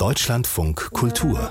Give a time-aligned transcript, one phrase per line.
[0.00, 1.50] Deutschlandfunk Kultur.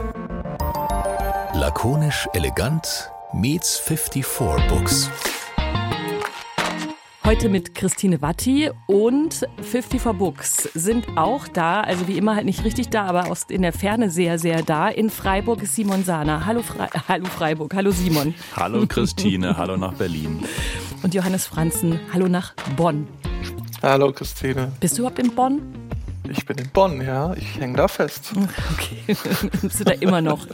[1.54, 4.26] Lakonisch elegant meets 54
[4.68, 5.12] Books.
[7.24, 12.64] Heute mit Christine Watti und 54 Books sind auch da, also wie immer halt nicht
[12.64, 14.88] richtig da, aber aus, in der Ferne sehr, sehr da.
[14.88, 16.48] In Freiburg ist Simon Sahner.
[16.48, 18.34] Hallo, Fre hallo Freiburg, hallo Simon.
[18.56, 20.44] Hallo Christine, hallo nach Berlin.
[21.04, 23.08] Und Johannes Franzen, hallo nach Bonn.
[23.84, 24.72] Hallo Christine.
[24.80, 25.62] Bist du überhaupt in Bonn?
[26.30, 27.34] Ich bin in Bonn, ja.
[27.34, 28.34] Ich hänge da fest.
[28.74, 29.16] Okay,
[29.62, 30.46] bist du da immer noch?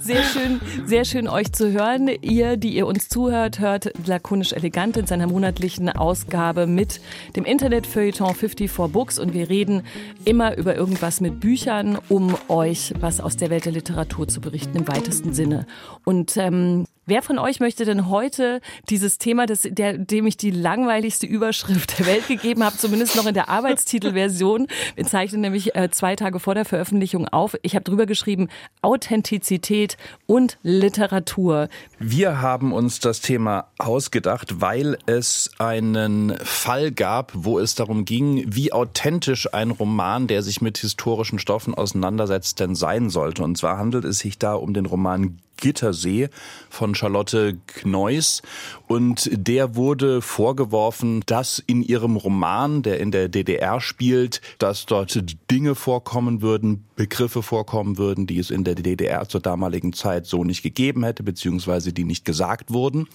[0.00, 2.08] Sehr schön, sehr schön euch zu hören.
[2.22, 7.00] Ihr, die ihr uns zuhört, hört lakonisch elegant in seiner monatlichen Ausgabe mit
[7.36, 9.82] dem Internetfeuilleton 54 Books und wir reden
[10.24, 14.76] immer über irgendwas mit Büchern, um euch was aus der Welt der Literatur zu berichten
[14.76, 15.66] im weitesten Sinne.
[16.04, 18.60] Und ähm, Wer von euch möchte denn heute
[18.90, 23.26] dieses Thema, das, der, dem ich die langweiligste Überschrift der Welt gegeben habe, zumindest noch
[23.26, 27.56] in der Arbeitstitelversion, wir zeichnen nämlich äh, zwei Tage vor der Veröffentlichung auf.
[27.62, 28.48] Ich habe drüber geschrieben,
[28.82, 29.96] Authentizität
[30.26, 31.68] und Literatur.
[32.00, 38.44] Wir haben uns das Thema ausgedacht, weil es einen Fall gab, wo es darum ging,
[38.48, 43.44] wie authentisch ein Roman, der sich mit historischen Stoffen auseinandersetzt, denn sein sollte.
[43.44, 46.28] Und zwar handelt es sich da um den Roman Gittersee
[46.68, 48.42] von Charlotte Kneuss.
[48.88, 55.18] Und der wurde vorgeworfen, dass in ihrem Roman, der in der DDR spielt, dass dort
[55.50, 60.44] Dinge vorkommen würden, Begriffe vorkommen würden, die es in der DDR zur damaligen Zeit so
[60.44, 63.06] nicht gegeben hätte, beziehungsweise die nicht gesagt wurden.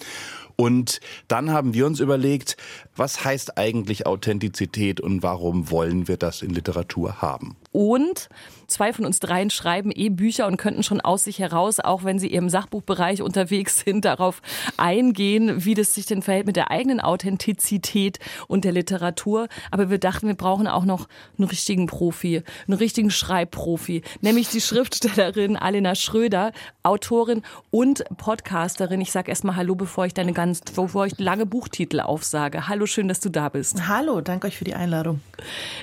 [0.62, 2.56] Und dann haben wir uns überlegt,
[2.96, 7.56] was heißt eigentlich Authentizität und warum wollen wir das in Literatur haben?
[7.72, 8.30] Und
[8.68, 12.20] zwei von uns dreien schreiben eh Bücher und könnten schon aus sich heraus, auch wenn
[12.20, 14.42] sie im Sachbuchbereich unterwegs sind, darauf
[14.78, 19.48] eingehen, wie das sich denn verhält mit der eigenen Authentizität und der Literatur.
[19.72, 24.62] Aber wir dachten, wir brauchen auch noch einen richtigen Profi, einen richtigen Schreibprofi, nämlich die
[24.62, 26.52] Schriftstellerin Alena Schröder,
[26.84, 29.02] Autorin und Podcasterin.
[29.02, 32.68] Ich sage erstmal Hallo, bevor ich deine ganz, bevor ich lange Buchtitel aufsage.
[32.68, 33.88] Hallo, schön, dass du da bist.
[33.88, 35.22] Hallo, danke euch für die Einladung.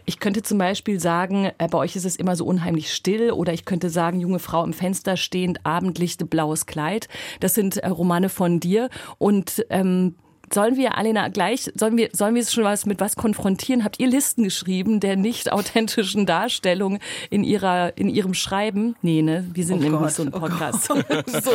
[0.04, 3.54] Ich könnte zum Beispiel sagen, äh, bei euch ist es immer so unheimlich still oder
[3.54, 7.08] ich könnte sagen, junge Frau im Fenster stehend, Abendlicht, blaues Kleid.
[7.40, 10.16] Das sind äh, Romane von dir und ähm,
[10.52, 13.84] Sollen wir, Alena, gleich, sollen wir, sollen wir es schon was mit was konfrontieren?
[13.84, 16.98] Habt ihr Listen geschrieben der nicht authentischen Darstellung
[17.30, 18.96] in ihrer, in ihrem Schreiben?
[19.02, 19.46] Nee, ne?
[19.52, 20.90] Wir sind oh nämlich Gott, so ein oh Podcast.
[20.90, 20.94] Oh
[21.26, 21.50] so,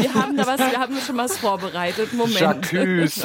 [0.00, 2.12] wir haben da was, wir haben schon was vorbereitet.
[2.12, 2.38] Moment.
[2.38, 3.24] Jacques.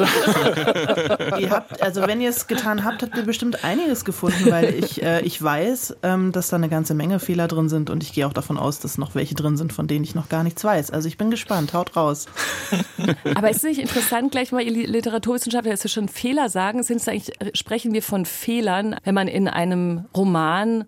[1.38, 5.02] ihr habt, also wenn ihr es getan habt, habt ihr bestimmt einiges gefunden, weil ich,
[5.02, 8.26] äh, ich weiß, ähm, dass da eine ganze Menge Fehler drin sind und ich gehe
[8.26, 10.90] auch davon aus, dass noch welche drin sind, von denen ich noch gar nichts weiß.
[10.90, 11.74] Also ich bin gespannt.
[11.74, 12.26] Haut raus.
[13.34, 17.08] Aber ist es nicht interessant, gleich mal, ihr Literaturwissenschaftler jetzt schon Fehler sagen, sind es
[17.08, 20.84] eigentlich, sprechen wir von Fehlern, wenn man in einem Roman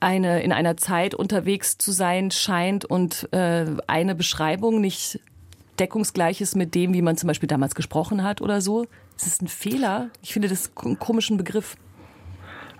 [0.00, 5.20] eine, in einer Zeit unterwegs zu sein scheint und äh, eine Beschreibung nicht
[5.78, 8.86] deckungsgleich ist mit dem, wie man zum Beispiel damals gesprochen hat oder so?
[9.16, 10.10] Ist es ein Fehler?
[10.22, 11.76] Ich finde das einen komischen Begriff.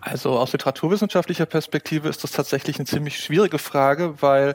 [0.01, 4.55] Also aus literaturwissenschaftlicher Perspektive ist das tatsächlich eine ziemlich schwierige Frage, weil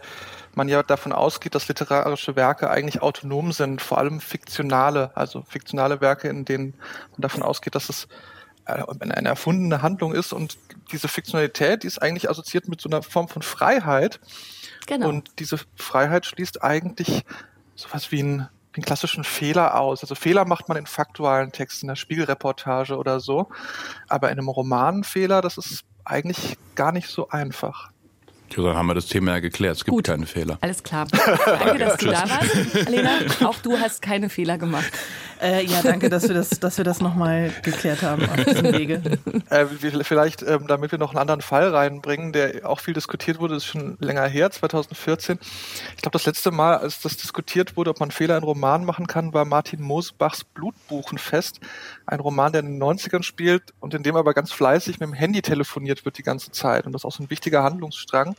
[0.56, 6.02] man ja davon ausgeht, dass literarische Werke eigentlich autonom sind, vor allem fiktionale, also fiktionale
[6.02, 6.76] Werke, in denen
[7.12, 8.08] man davon ausgeht, dass es
[8.66, 10.58] äh, eine erfundene Handlung ist und
[10.92, 14.20] diese Fiktionalität, die ist eigentlich assoziiert mit so einer Form von Freiheit.
[14.86, 15.10] Genau.
[15.10, 17.24] Und diese Freiheit schließt eigentlich
[17.76, 20.02] sowas wie einen, einen klassischen Fehler aus.
[20.02, 23.50] Also Fehler macht man in faktualen Texten, in der Spiegelreportage oder so.
[24.08, 27.92] Aber in einem Romanfehler, das ist eigentlich gar nicht so einfach.
[28.56, 29.78] Ja, dann haben wir das Thema ja geklärt.
[29.78, 30.06] Es gibt Gut.
[30.06, 30.58] keine Fehler.
[30.62, 31.08] Alles klar.
[31.10, 33.10] Danke, dass du da warst, Alena.
[33.46, 34.92] Auch du hast keine Fehler gemacht.
[35.44, 39.02] Äh, ja, danke, dass wir das, dass wir das nochmal geklärt haben auf diesem Wege.
[39.50, 39.66] Äh,
[40.04, 43.66] vielleicht, ähm, damit wir noch einen anderen Fall reinbringen, der auch viel diskutiert wurde, ist
[43.66, 45.38] schon länger her, 2014.
[45.96, 49.06] Ich glaube, das letzte Mal, als das diskutiert wurde, ob man Fehler in Roman machen
[49.06, 51.60] kann, war Martin Mosbachs Blutbuchenfest.
[52.06, 55.14] Ein Roman, der in den 90ern spielt und in dem aber ganz fleißig mit dem
[55.14, 56.86] Handy telefoniert wird die ganze Zeit.
[56.86, 58.36] Und das ist auch so ein wichtiger Handlungsstrang.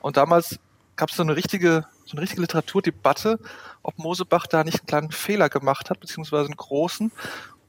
[0.00, 0.58] Und damals
[1.00, 3.38] gab es so eine richtige, so eine richtige Literaturdebatte,
[3.82, 7.10] ob Mosebach da nicht einen kleinen Fehler gemacht hat, beziehungsweise einen großen.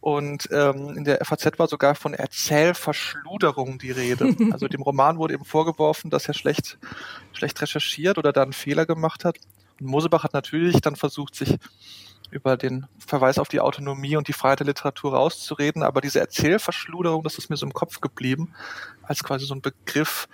[0.02, 4.36] Und ähm, in der FAZ war sogar von Erzählverschluderung die Rede.
[4.52, 6.78] Also dem Roman wurde eben vorgeworfen, dass er schlecht,
[7.32, 9.38] schlecht recherchiert oder da einen Fehler gemacht hat.
[9.80, 11.58] Und Mosebach hat natürlich dann versucht, sich
[12.32, 17.24] über den Verweis auf die Autonomie und die Freiheit der Literatur rauszureden, aber diese Erzählverschluderung,
[17.24, 18.54] das ist mir so im Kopf geblieben,
[19.04, 20.28] als quasi so ein Begriff,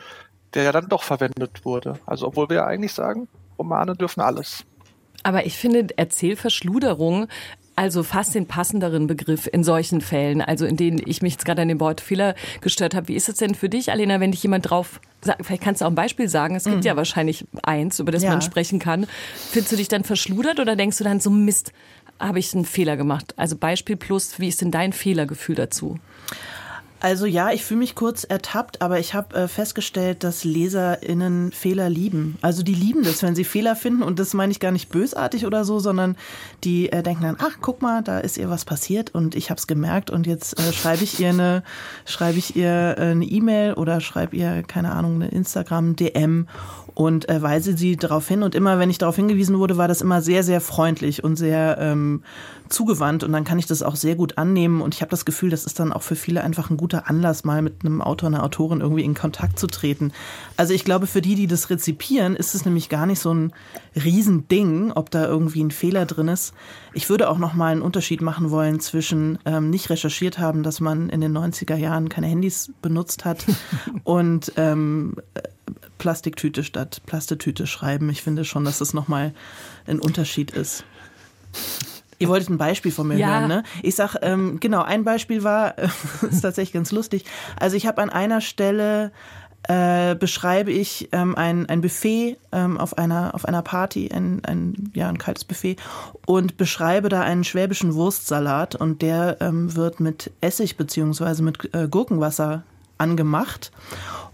[0.53, 1.99] der ja dann doch verwendet wurde.
[2.05, 3.27] Also obwohl wir ja eigentlich sagen,
[3.57, 4.63] Romane dürfen alles.
[5.23, 7.27] Aber ich finde Erzählverschluderung
[7.77, 11.61] also fast den passenderen Begriff in solchen Fällen, also in denen ich mich jetzt gerade
[11.61, 13.07] an dem Wort Fehler gestört habe.
[13.07, 14.99] Wie ist es denn für dich, Alena, wenn dich jemand drauf
[15.41, 16.83] vielleicht kannst du auch ein Beispiel sagen, es gibt mhm.
[16.83, 18.29] ja wahrscheinlich eins, über das ja.
[18.29, 19.07] man sprechen kann.
[19.51, 21.71] Findest du dich dann verschludert oder denkst du dann so Mist,
[22.19, 23.33] habe ich einen Fehler gemacht?
[23.37, 25.99] Also Beispiel plus, wie ist denn dein Fehlergefühl dazu?
[26.99, 31.89] Also ja, ich fühle mich kurz ertappt, aber ich habe äh, festgestellt, dass LeserInnen Fehler
[31.89, 32.37] lieben.
[32.41, 35.45] Also die lieben das, wenn sie Fehler finden und das meine ich gar nicht bösartig
[35.45, 36.15] oder so, sondern
[36.63, 39.59] die äh, denken dann, ach guck mal, da ist ihr was passiert und ich habe
[39.59, 41.63] es gemerkt und jetzt äh, schreibe ich ihr eine,
[42.05, 46.47] schreibe ich ihr äh, eine E-Mail oder schreibe ihr keine Ahnung eine Instagram DM
[46.97, 48.41] und äh, weise sie darauf hin.
[48.41, 51.77] Und immer, wenn ich darauf hingewiesen wurde, war das immer sehr, sehr freundlich und sehr
[51.79, 52.23] ähm,
[52.69, 53.23] zugewandt.
[53.23, 54.81] Und dann kann ich das auch sehr gut annehmen.
[54.81, 57.43] Und ich habe das Gefühl, das ist dann auch für viele einfach ein guter Anlass,
[57.43, 60.11] mal mit einem Autor, einer Autorin irgendwie in Kontakt zu treten.
[60.55, 63.53] Also ich glaube, für die, die das rezipieren, ist es nämlich gar nicht so ein
[63.95, 66.55] Riesending, ob da irgendwie ein Fehler drin ist.
[66.93, 70.79] Ich würde auch noch mal einen Unterschied machen wollen zwischen ähm, nicht recherchiert haben, dass
[70.79, 73.45] man in den 90er Jahren keine Handys benutzt hat
[74.03, 75.13] und ähm,
[75.97, 78.09] Plastiktüte statt Plastetüte schreiben.
[78.09, 79.33] Ich finde schon, dass das nochmal
[79.87, 80.83] ein Unterschied ist.
[82.19, 83.27] Ihr wolltet ein Beispiel von mir ja.
[83.27, 83.63] hören, ne?
[83.83, 85.87] Ich sag, ähm, genau, ein Beispiel war, äh,
[86.29, 87.25] ist tatsächlich ganz lustig.
[87.59, 89.11] Also ich habe an einer Stelle
[89.63, 94.91] äh, beschreibe ich ähm, ein, ein Buffet ähm, auf, einer, auf einer Party, ein, ein,
[94.93, 95.75] ja, ein kaltes Buffet,
[96.25, 101.87] und beschreibe da einen schwäbischen Wurstsalat und der ähm, wird mit Essig beziehungsweise mit äh,
[101.87, 102.63] Gurkenwasser
[102.97, 103.71] angemacht.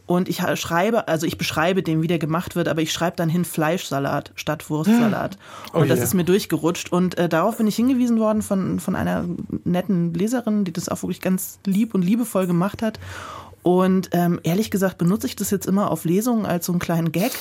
[0.05, 3.29] Und ich schreibe, also ich beschreibe dem, wie der gemacht wird, aber ich schreibe dann
[3.29, 5.37] hin Fleischsalat statt Wurstsalat.
[5.73, 6.05] Oh und das yeah.
[6.05, 6.91] ist mir durchgerutscht.
[6.91, 9.25] Und äh, darauf bin ich hingewiesen worden von, von einer
[9.63, 12.99] netten Leserin, die das auch wirklich ganz lieb und liebevoll gemacht hat.
[13.63, 17.11] Und ähm, ehrlich gesagt benutze ich das jetzt immer auf Lesungen als so einen kleinen
[17.11, 17.31] Gag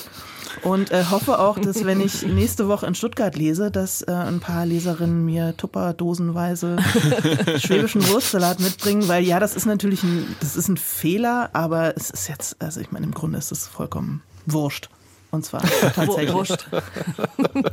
[0.63, 4.39] und äh, hoffe auch, dass wenn ich nächste Woche in Stuttgart lese, dass äh, ein
[4.39, 6.77] paar Leserinnen mir Tupperdosenweise
[7.59, 12.11] schwäbischen Wurstsalat mitbringen, weil ja, das ist natürlich ein, das ist ein Fehler, aber es
[12.11, 14.89] ist jetzt, also ich meine, im Grunde ist es vollkommen wurscht.
[15.33, 15.63] Und zwar
[15.95, 16.33] tatsächlich.
[16.33, 16.67] Wurst.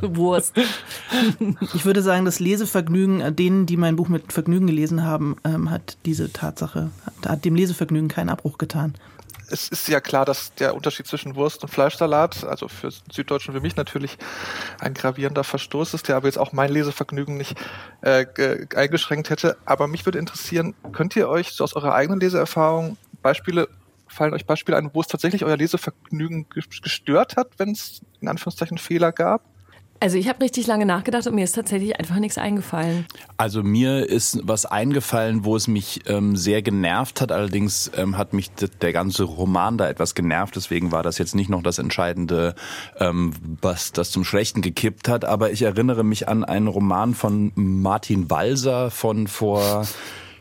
[0.00, 0.54] Wurst.
[1.74, 5.70] Ich würde sagen, das Lesevergnügen, äh, denen, die mein Buch mit Vergnügen gelesen haben, ähm,
[5.70, 6.90] hat diese Tatsache,
[7.24, 8.94] hat dem Lesevergnügen keinen Abbruch getan.
[9.52, 13.60] Es ist ja klar, dass der Unterschied zwischen Wurst und Fleischsalat, also für Süddeutschen wie
[13.60, 14.16] mich natürlich
[14.78, 17.56] ein gravierender Verstoß ist, der aber jetzt auch mein Lesevergnügen nicht
[18.00, 18.24] äh,
[18.74, 19.58] eingeschränkt hätte.
[19.66, 23.68] Aber mich würde interessieren, könnt ihr euch so aus eurer eigenen Leseerfahrung Beispiele
[24.10, 28.78] fallen euch Beispiele ein, wo es tatsächlich euer Lesevergnügen gestört hat, wenn es in Anführungszeichen
[28.78, 29.44] Fehler gab?
[30.02, 33.04] Also ich habe richtig lange nachgedacht und mir ist tatsächlich einfach nichts eingefallen.
[33.36, 37.30] Also mir ist was eingefallen, wo es mich ähm, sehr genervt hat.
[37.30, 40.56] Allerdings ähm, hat mich der ganze Roman da etwas genervt.
[40.56, 42.54] Deswegen war das jetzt nicht noch das Entscheidende,
[42.98, 45.26] ähm, was das zum Schlechten gekippt hat.
[45.26, 49.86] Aber ich erinnere mich an einen Roman von Martin Walser von vor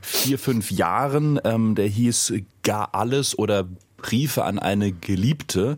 [0.02, 1.40] vier, fünf Jahren.
[1.44, 3.68] Ähm, der hieß Gar alles oder
[4.02, 5.78] Briefe an eine Geliebte.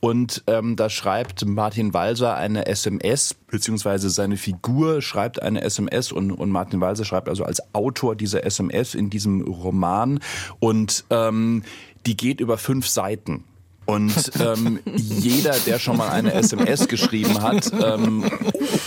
[0.00, 6.30] Und ähm, da schreibt Martin Walser eine SMS, beziehungsweise seine Figur schreibt eine SMS und,
[6.32, 10.20] und Martin Walser schreibt also als Autor dieser SMS in diesem Roman.
[10.60, 11.62] Und ähm,
[12.06, 13.44] die geht über fünf Seiten.
[13.84, 18.24] Und ähm, jeder, der schon mal eine SMS geschrieben hat ähm,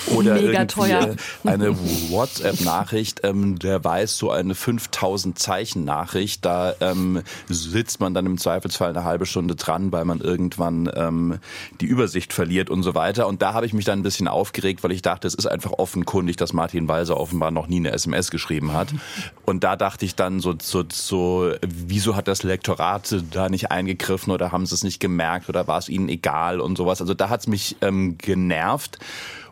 [0.07, 1.15] oder Mega irgendwie teuer.
[1.43, 1.77] eine
[2.09, 8.91] WhatsApp-Nachricht, ähm, der weiß, so eine 5000 Zeichen-Nachricht, da ähm, sitzt man dann im Zweifelsfall
[8.91, 11.39] eine halbe Stunde dran, weil man irgendwann ähm,
[11.81, 13.27] die Übersicht verliert und so weiter.
[13.27, 15.73] Und da habe ich mich dann ein bisschen aufgeregt, weil ich dachte, es ist einfach
[15.73, 18.93] offenkundig, dass Martin Walser offenbar noch nie eine SMS geschrieben hat.
[19.43, 24.31] Und da dachte ich dann so, so, so wieso hat das Lektorat da nicht eingegriffen
[24.31, 27.01] oder haben sie es nicht gemerkt oder war es ihnen egal und sowas.
[27.01, 28.99] Also da hat es mich ähm, genervt.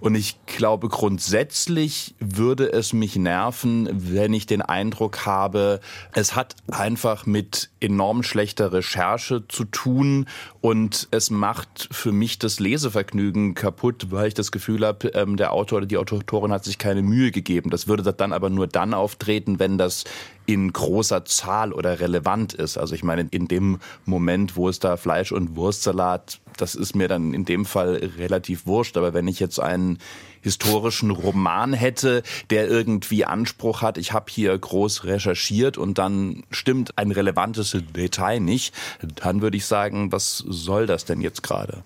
[0.03, 5.79] Und ich glaube, grundsätzlich würde es mich nerven, wenn ich den Eindruck habe,
[6.11, 10.27] es hat einfach mit enorm schlechter Recherche zu tun
[10.59, 15.53] und es macht für mich das Lesevergnügen kaputt, weil ich das Gefühl habe, ähm, der
[15.53, 17.69] Autor oder die Autorin hat sich keine Mühe gegeben.
[17.69, 20.03] Das würde dann aber nur dann auftreten, wenn das
[20.45, 22.77] in großer Zahl oder relevant ist.
[22.77, 27.07] Also ich meine, in dem Moment, wo es da Fleisch und Wurstsalat das ist mir
[27.07, 28.97] dann in dem Fall relativ wurscht.
[28.97, 29.99] Aber wenn ich jetzt einen
[30.41, 36.97] historischen Roman hätte, der irgendwie Anspruch hat, ich habe hier groß recherchiert und dann stimmt
[36.97, 38.73] ein relevantes Detail nicht,
[39.15, 41.83] dann würde ich sagen, was soll das denn jetzt gerade?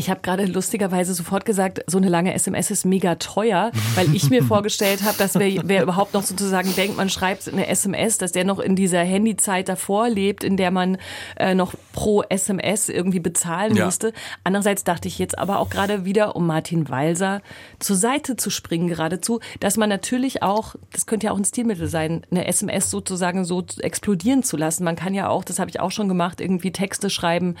[0.00, 4.30] Ich habe gerade lustigerweise sofort gesagt, so eine lange SMS ist mega teuer, weil ich
[4.30, 8.32] mir vorgestellt habe, dass wer, wer überhaupt noch sozusagen denkt, man schreibt eine SMS, dass
[8.32, 10.96] der noch in dieser Handyzeit davor lebt, in der man
[11.36, 13.84] äh, noch pro SMS irgendwie bezahlen ja.
[13.84, 14.14] musste.
[14.42, 17.42] Andererseits dachte ich jetzt aber auch gerade wieder, um Martin Walser
[17.78, 21.88] zur Seite zu springen geradezu, dass man natürlich auch, das könnte ja auch ein Stilmittel
[21.88, 24.82] sein, eine SMS sozusagen so explodieren zu lassen.
[24.82, 27.56] Man kann ja auch, das habe ich auch schon gemacht, irgendwie Texte schreiben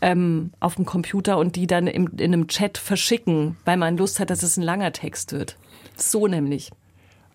[0.00, 3.96] ähm, auf dem Computer und die dann dann im, in einem Chat verschicken, weil man
[3.96, 5.56] Lust hat, dass es ein langer Text wird.
[5.96, 6.70] So nämlich.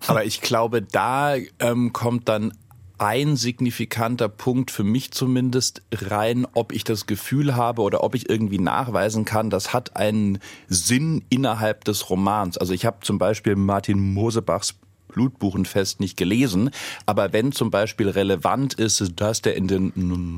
[0.07, 2.53] Aber ich glaube, da ähm, kommt dann
[2.99, 8.29] ein signifikanter Punkt für mich zumindest rein, ob ich das Gefühl habe oder ob ich
[8.29, 12.57] irgendwie nachweisen kann, das hat einen Sinn innerhalb des Romans.
[12.57, 14.75] Also ich habe zum Beispiel Martin Mosebachs
[15.19, 16.69] Blutbuchenfest nicht gelesen.
[17.05, 19.91] Aber wenn zum Beispiel relevant ist, dass der in den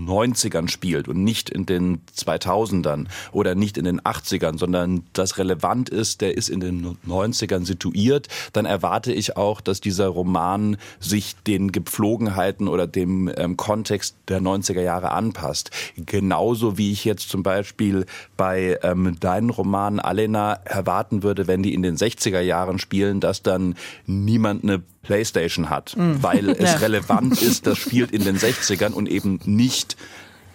[0.08, 5.90] 90ern spielt und nicht in den 2000ern oder nicht in den 80ern, sondern das relevant
[5.90, 11.36] ist, der ist in den 90ern situiert, dann erwarte ich auch, dass dieser Roman sich
[11.46, 15.70] den Gepflogenheiten oder dem ähm, Kontext der 90er Jahre anpasst.
[15.96, 21.76] Genauso wie ich jetzt zum Beispiel bei ähm, deinen Romanen Alena erwarten würde, wenn die
[21.76, 23.76] in den 60er Jahren spielen, dass dann
[24.08, 26.22] niemand eine Playstation hat, mhm.
[26.24, 26.78] weil es ja.
[26.78, 29.98] relevant ist, das spielt in den 60ern und eben nicht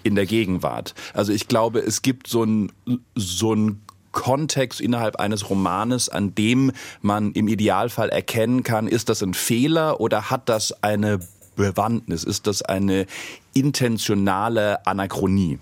[0.03, 0.95] in der Gegenwart.
[1.15, 2.73] Also ich glaube, es gibt so ein,
[3.15, 3.83] so ein
[4.13, 10.01] Kontext innerhalb eines Romanes, an dem man im Idealfall erkennen kann, ist das ein Fehler
[10.01, 11.19] oder hat das eine
[11.57, 12.25] Bewandtnis?
[12.25, 13.07] Ist das eine
[13.53, 15.59] intentionale Anachronie?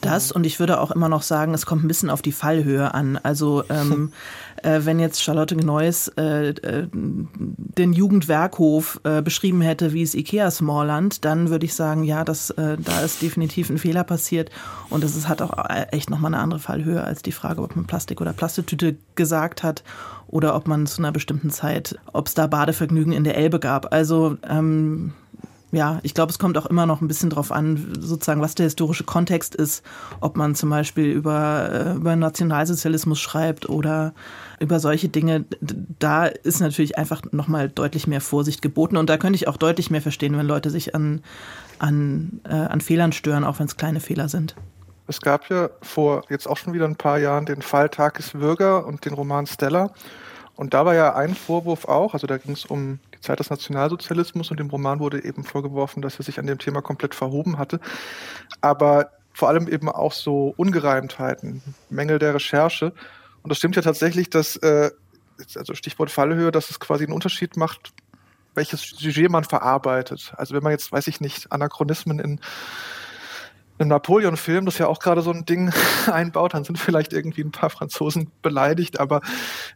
[0.00, 2.94] Das und ich würde auch immer noch sagen, es kommt ein bisschen auf die Fallhöhe
[2.94, 3.18] an.
[3.20, 4.12] Also ähm,
[4.62, 10.50] äh, wenn jetzt Charlotte Neuss äh, äh, den Jugendwerkhof äh, beschrieben hätte, wie es Ikea
[10.50, 14.50] Smallland, dann würde ich sagen, ja, das, äh, da ist definitiv ein Fehler passiert
[14.88, 17.86] und es hat auch äh, echt nochmal eine andere Fallhöhe als die Frage, ob man
[17.86, 19.82] Plastik oder Plastetüte gesagt hat
[20.28, 23.92] oder ob man zu einer bestimmten Zeit, ob es da Badevergnügen in der Elbe gab.
[23.92, 25.12] Also ähm,
[25.70, 28.64] ja, ich glaube, es kommt auch immer noch ein bisschen drauf an, sozusagen, was der
[28.64, 29.84] historische Kontext ist,
[30.20, 34.14] ob man zum Beispiel über, äh, über Nationalsozialismus schreibt oder
[34.60, 35.44] über solche Dinge.
[35.60, 38.96] Da ist natürlich einfach nochmal deutlich mehr Vorsicht geboten.
[38.96, 41.22] Und da könnte ich auch deutlich mehr verstehen, wenn Leute sich an,
[41.78, 44.54] an, äh, an Fehlern stören, auch wenn es kleine Fehler sind.
[45.06, 48.86] Es gab ja vor jetzt auch schon wieder ein paar Jahren den Fall Takis Würger
[48.86, 49.90] und den Roman Stella.
[50.58, 53.48] Und da war ja ein Vorwurf auch, also da ging es um die Zeit des
[53.48, 57.58] Nationalsozialismus und dem Roman wurde eben vorgeworfen, dass er sich an dem Thema komplett verhoben
[57.58, 57.78] hatte.
[58.60, 62.92] Aber vor allem eben auch so Ungereimtheiten, Mängel der Recherche.
[63.44, 64.90] Und das stimmt ja tatsächlich, dass, äh,
[65.54, 67.92] also Stichwort Fallhöhe, dass es quasi einen Unterschied macht,
[68.56, 70.32] welches Sujet man verarbeitet.
[70.38, 72.40] Also wenn man jetzt, weiß ich nicht, Anachronismen in
[73.78, 75.72] einem Napoleon-Film, das ja auch gerade so ein Ding
[76.06, 79.20] einbaut, dann sind vielleicht irgendwie ein paar Franzosen beleidigt, aber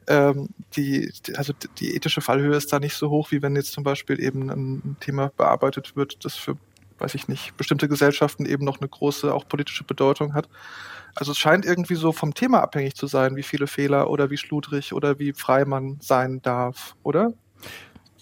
[0.06, 3.84] ähm, die, also die ethische Fallhöhe ist da nicht so hoch, wie wenn jetzt zum
[3.84, 6.56] Beispiel eben ein Thema bearbeitet wird, das für,
[6.98, 10.48] weiß ich nicht, bestimmte Gesellschaften eben noch eine große, auch politische Bedeutung hat.
[11.14, 14.38] Also es scheint irgendwie so vom Thema abhängig zu sein, wie viele Fehler oder wie
[14.38, 17.32] schludrig oder wie frei man sein darf, oder?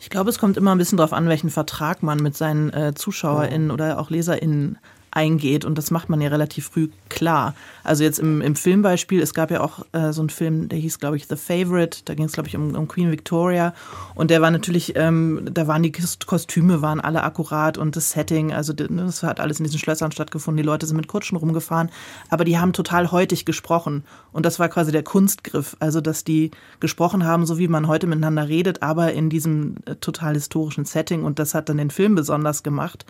[0.00, 2.94] Ich glaube, es kommt immer ein bisschen darauf an, welchen Vertrag man mit seinen äh,
[2.94, 4.78] ZuschauerInnen oder auch LeserInnen
[5.16, 5.64] eingeht.
[5.64, 7.54] Und das macht man ja relativ früh klar.
[7.82, 10.98] Also jetzt im, im Filmbeispiel, es gab ja auch äh, so einen Film, der hieß,
[10.98, 12.00] glaube ich, The Favorite.
[12.04, 13.74] Da ging es, glaube ich, um, um Queen Victoria.
[14.14, 15.92] Und der war natürlich, ähm, da waren die
[16.26, 20.58] Kostüme, waren alle akkurat und das Setting, also das hat alles in diesen Schlössern stattgefunden.
[20.62, 21.90] Die Leute sind mit Kutschen rumgefahren.
[22.28, 24.04] Aber die haben total heutig gesprochen.
[24.32, 25.76] Und das war quasi der Kunstgriff.
[25.80, 29.94] Also, dass die gesprochen haben, so wie man heute miteinander redet, aber in diesem äh,
[29.94, 31.24] total historischen Setting.
[31.24, 33.06] Und das hat dann den Film besonders gemacht.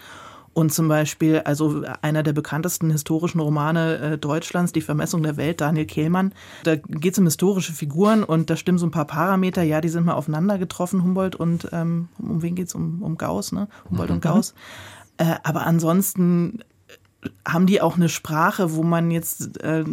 [0.56, 5.60] Und zum Beispiel, also einer der bekanntesten historischen Romane äh, Deutschlands, Die Vermessung der Welt,
[5.60, 6.32] Daniel Kehlmann.
[6.64, 9.62] Da geht es um historische Figuren und da stimmen so ein paar Parameter.
[9.62, 12.74] Ja, die sind mal aufeinander getroffen, Humboldt und ähm, um wen geht's?
[12.74, 13.68] Um, um Gauss, ne?
[13.90, 14.14] Humboldt mhm.
[14.14, 14.54] und Gauss.
[15.18, 16.60] Äh, aber ansonsten
[17.46, 19.84] haben die auch eine Sprache, wo man jetzt äh,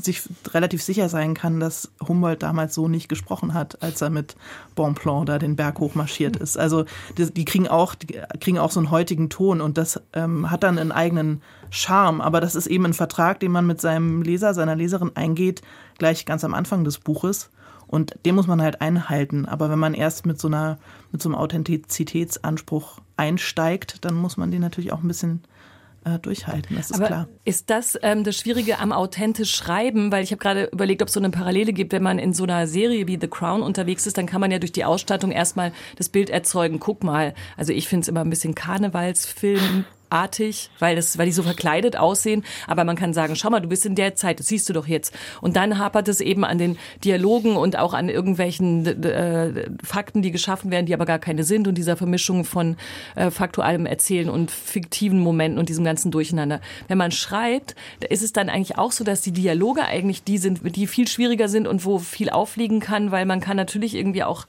[0.00, 4.36] sich relativ sicher sein kann, dass Humboldt damals so nicht gesprochen hat, als er mit
[4.74, 6.56] Bonpland da den Berg hochmarschiert ist.
[6.58, 6.84] Also
[7.16, 10.62] die, die kriegen auch, die kriegen auch so einen heutigen Ton und das ähm, hat
[10.62, 12.20] dann einen eigenen Charme.
[12.20, 15.62] Aber das ist eben ein Vertrag, den man mit seinem Leser, seiner Leserin eingeht,
[15.98, 17.50] gleich ganz am Anfang des Buches.
[17.88, 19.46] Und den muss man halt einhalten.
[19.46, 20.78] Aber wenn man erst mit so einer,
[21.12, 25.42] mit so einem Authentizitätsanspruch einsteigt, dann muss man den natürlich auch ein bisschen
[26.06, 27.28] äh, durchhalten, das ist Aber klar.
[27.44, 30.12] Ist das ähm, das Schwierige am authentisch Schreiben?
[30.12, 32.44] Weil ich habe gerade überlegt, ob es so eine Parallele gibt, wenn man in so
[32.44, 35.72] einer Serie wie The Crown unterwegs ist, dann kann man ja durch die Ausstattung erstmal
[35.96, 36.78] das Bild erzeugen.
[36.78, 41.32] Guck mal, also ich finde es immer ein bisschen Karnevalsfilm artig, weil das, weil die
[41.32, 42.44] so verkleidet aussehen.
[42.66, 44.86] Aber man kann sagen, schau mal, du bist in der Zeit, das siehst du doch
[44.86, 45.14] jetzt.
[45.40, 50.30] Und dann hapert es eben an den Dialogen und auch an irgendwelchen äh, Fakten, die
[50.30, 52.76] geschaffen werden, die aber gar keine sind und dieser Vermischung von
[53.14, 56.60] äh, faktuellem Erzählen und fiktiven Momenten und diesem ganzen Durcheinander.
[56.88, 57.74] Wenn man schreibt,
[58.08, 61.48] ist es dann eigentlich auch so, dass die Dialoge eigentlich die sind, die viel schwieriger
[61.48, 64.46] sind und wo viel aufliegen kann, weil man kann natürlich irgendwie auch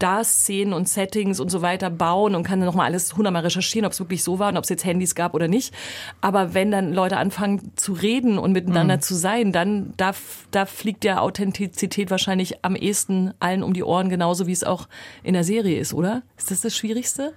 [0.00, 3.86] da Szenen und Settings und so weiter bauen und kann dann nochmal alles hundertmal recherchieren,
[3.86, 5.72] ob es wirklich so war und ob es jetzt Handys gab oder nicht.
[6.20, 9.02] Aber wenn dann Leute anfangen zu reden und miteinander mhm.
[9.02, 10.12] zu sein, dann da,
[10.50, 14.88] da fliegt ja Authentizität wahrscheinlich am ehesten allen um die Ohren, genauso wie es auch
[15.22, 16.22] in der Serie ist, oder?
[16.36, 17.34] Ist das das Schwierigste?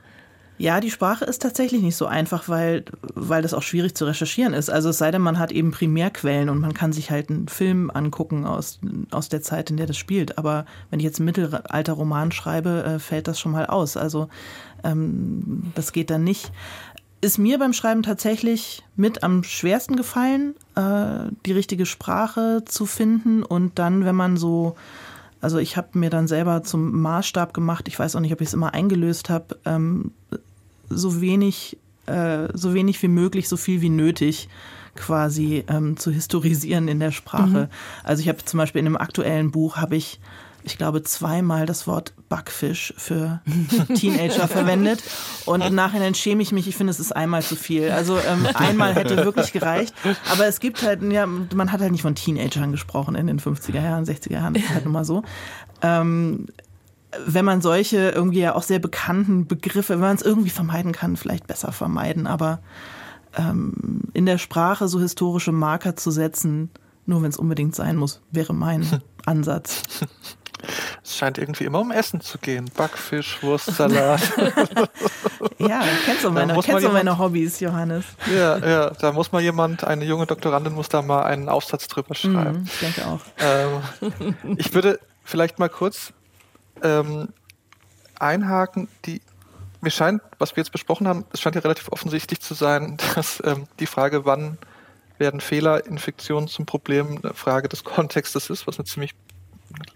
[0.60, 4.54] Ja, die Sprache ist tatsächlich nicht so einfach, weil, weil das auch schwierig zu recherchieren
[4.54, 4.70] ist.
[4.70, 7.90] Also es sei denn, man hat eben Primärquellen und man kann sich halt einen Film
[7.92, 10.38] angucken aus, aus der Zeit, in der das spielt.
[10.38, 13.98] Aber wenn ich jetzt einen Mittelalter-Roman schreibe, äh, fällt das schon mal aus.
[13.98, 14.30] Also
[14.84, 16.52] ähm, das geht dann nicht.
[17.20, 23.42] Ist mir beim Schreiben tatsächlich mit am schwersten gefallen, äh, die richtige Sprache zu finden
[23.44, 24.76] und dann, wenn man so
[25.44, 28.48] also ich habe mir dann selber zum Maßstab gemacht, ich weiß auch nicht, ob ich
[28.48, 30.12] es immer eingelöst habe, ähm,
[30.98, 34.50] so wenig, äh, so wenig wie möglich, so viel wie nötig
[34.96, 37.48] quasi ähm, zu historisieren in der Sprache.
[37.48, 37.68] Mhm.
[38.04, 40.20] Also ich habe zum Beispiel in einem aktuellen Buch habe ich
[40.66, 43.42] ich glaube, zweimal das Wort Backfisch für
[43.96, 45.04] Teenager verwendet.
[45.46, 47.92] Und im Nachhinein schäme ich mich, ich finde, es ist einmal zu viel.
[47.92, 49.94] Also ähm, einmal hätte wirklich gereicht.
[50.32, 53.82] Aber es gibt halt, ja, man hat halt nicht von Teenagern gesprochen in den 50er
[53.82, 55.24] Jahren, 60er Jahren, das ist halt nun mal so.
[55.82, 56.48] Ähm,
[57.26, 61.18] wenn man solche irgendwie ja auch sehr bekannten Begriffe, wenn man es irgendwie vermeiden kann,
[61.18, 62.28] vielleicht besser vermeiden.
[62.28, 62.60] Aber
[63.38, 66.70] ähm, in der Sprache so historische Marker zu setzen,
[67.06, 68.86] nur wenn es unbedingt sein muss, wäre mein
[69.26, 69.82] Ansatz.
[71.04, 72.70] Es scheint irgendwie immer um Essen zu gehen.
[72.76, 74.22] Backfisch, Wurstsalat.
[75.58, 78.06] ja, kennst du meine, kennst du meine Hobbys, Johannes.
[78.34, 82.16] Ja, ja, da muss mal jemand, eine junge Doktorandin muss da mal einen Aufsatz drüber
[82.16, 82.62] schreiben.
[82.62, 83.20] Mm, ich denke auch.
[83.40, 86.14] Ähm, ich würde vielleicht mal kurz
[86.84, 87.30] ähm,
[88.20, 89.22] einhaken, die
[89.82, 93.42] mir scheint, was wir jetzt besprochen haben, es scheint ja relativ offensichtlich zu sein, dass
[93.46, 94.58] ähm, die Frage, wann
[95.18, 99.14] werden Fehler in Fiktion zum Problem, eine Frage des Kontextes ist, was eine ziemlich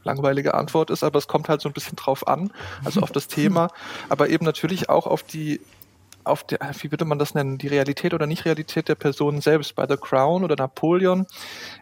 [0.03, 2.51] langweilige Antwort ist, aber es kommt halt so ein bisschen drauf an,
[2.83, 3.69] also auf das Thema,
[4.09, 5.61] aber eben natürlich auch auf die
[6.23, 9.75] auf der, wie würde man das nennen, die Realität oder Nicht-Realität der Personen selbst.
[9.75, 11.25] Bei The Crown oder Napoleon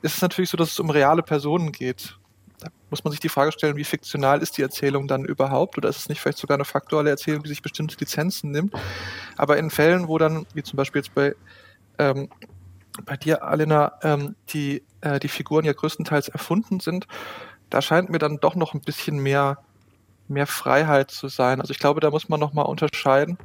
[0.04, 2.16] ist es natürlich so, dass es um reale Personen geht.
[2.66, 5.78] Da muss man sich die Frage stellen, wie fiktional ist die Erzählung dann überhaupt?
[5.78, 8.74] Oder ist es nicht vielleicht sogar eine faktuelle Erzählung, die sich bestimmte Lizenzen nimmt?
[9.38, 11.36] Aber in Fällen, wo dann, wie zum Beispiel jetzt bei,
[12.00, 12.30] ähm,
[13.06, 17.08] bei dir, Alena, ähm, die, äh, die Figuren ja größtenteils erfunden sind,
[17.70, 19.60] da scheint mir dann doch noch ein bisschen mehr,
[20.28, 21.62] mehr Freiheit zu sein.
[21.62, 23.38] Also ich glaube, da muss man nochmal unterscheiden.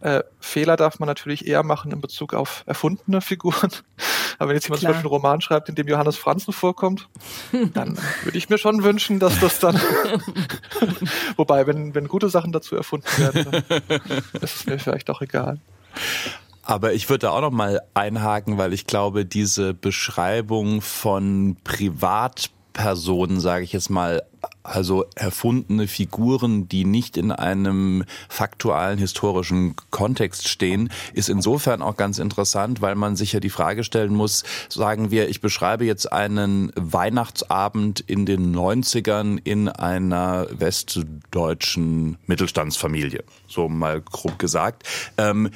[0.00, 3.70] Äh, Fehler darf man natürlich eher machen in Bezug auf erfundene Figuren.
[4.38, 4.92] Aber wenn jetzt jemand Klar.
[4.92, 7.08] zum Beispiel einen Roman schreibt, in dem Johannes Franzen vorkommt,
[7.74, 9.78] dann würde ich mir schon wünschen, dass das dann,
[11.36, 14.00] wobei, wenn, wenn gute Sachen dazu erfunden werden, dann
[14.40, 15.58] ist es mir vielleicht auch egal.
[16.62, 21.56] Aber ich würde da auch noch mal einhaken, weil ich glaube, diese Beschreibung von
[22.72, 24.22] Privatpersonen, sage ich jetzt mal,
[24.62, 32.18] also erfundene Figuren, die nicht in einem faktualen historischen Kontext stehen, ist insofern auch ganz
[32.18, 36.72] interessant, weil man sich ja die Frage stellen muss, sagen wir, ich beschreibe jetzt einen
[36.74, 44.84] Weihnachtsabend in den 90ern in einer westdeutschen Mittelstandsfamilie, so mal grob gesagt.
[45.18, 45.50] Ähm,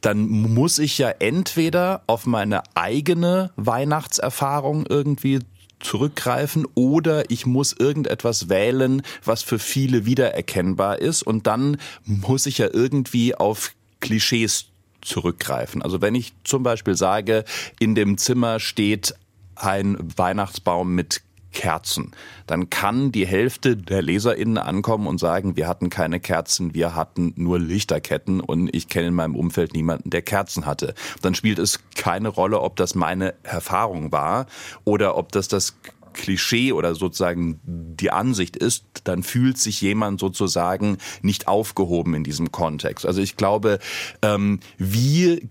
[0.00, 5.40] dann muss ich ja entweder auf meine eigene Weihnachtserfahrung irgendwie
[5.80, 12.58] zurückgreifen oder ich muss irgendetwas wählen, was für viele wiedererkennbar ist und dann muss ich
[12.58, 14.66] ja irgendwie auf Klischees
[15.02, 15.82] zurückgreifen.
[15.82, 17.44] Also wenn ich zum Beispiel sage,
[17.78, 19.14] in dem Zimmer steht
[19.56, 22.12] ein Weihnachtsbaum mit Kerzen.
[22.46, 27.32] Dann kann die Hälfte der LeserInnen ankommen und sagen, wir hatten keine Kerzen, wir hatten
[27.36, 30.94] nur Lichterketten und ich kenne in meinem Umfeld niemanden, der Kerzen hatte.
[31.22, 34.46] Dann spielt es keine Rolle, ob das meine Erfahrung war
[34.84, 35.76] oder ob das das
[36.12, 42.50] Klischee oder sozusagen die Ansicht ist, dann fühlt sich jemand sozusagen nicht aufgehoben in diesem
[42.50, 43.06] Kontext.
[43.06, 43.78] Also ich glaube,
[44.22, 45.48] ähm, wie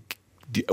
[0.48, 0.66] die,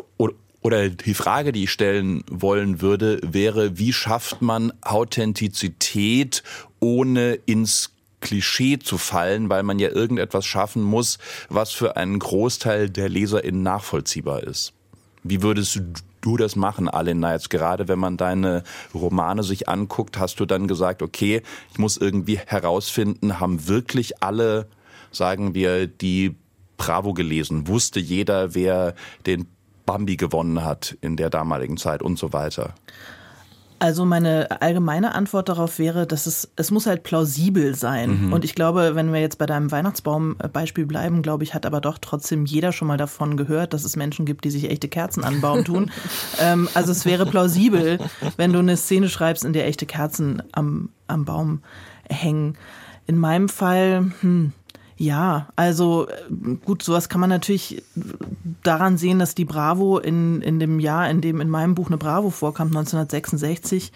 [0.68, 6.44] oder die Frage, die ich stellen wollen würde, wäre, wie schafft man Authentizität,
[6.82, 12.90] ohne ins Klischee zu fallen, weil man ja irgendetwas schaffen muss, was für einen Großteil
[12.90, 14.74] der LeserInnen nachvollziehbar ist.
[15.24, 15.80] Wie würdest
[16.20, 17.32] du das machen, Alena?
[17.32, 21.96] Jetzt gerade, wenn man deine Romane sich anguckt, hast du dann gesagt, okay, ich muss
[21.96, 24.68] irgendwie herausfinden, haben wirklich alle,
[25.12, 26.36] sagen wir, die
[26.76, 27.70] Bravo gelesen?
[27.70, 29.48] Wusste jeder, wer den
[29.88, 32.76] Bambi gewonnen hat in der damaligen Zeit und so weiter?
[33.80, 38.26] Also meine allgemeine Antwort darauf wäre, dass es, es muss halt plausibel sein.
[38.26, 38.34] Mhm.
[38.34, 42.00] Und ich glaube, wenn wir jetzt bei deinem Weihnachtsbaum-Beispiel bleiben, glaube ich, hat aber doch
[42.00, 45.42] trotzdem jeder schon mal davon gehört, dass es Menschen gibt, die sich echte Kerzen an
[45.42, 45.92] Baum tun.
[46.40, 48.00] ähm, also es wäre plausibel,
[48.36, 51.62] wenn du eine Szene schreibst, in der echte Kerzen am, am Baum
[52.10, 52.58] hängen.
[53.06, 54.54] In meinem Fall, hm,
[54.98, 57.84] ja, also äh, gut, sowas kann man natürlich
[58.64, 61.98] daran sehen, dass die Bravo in, in dem Jahr, in dem in meinem Buch eine
[61.98, 63.92] Bravo vorkam, 1966,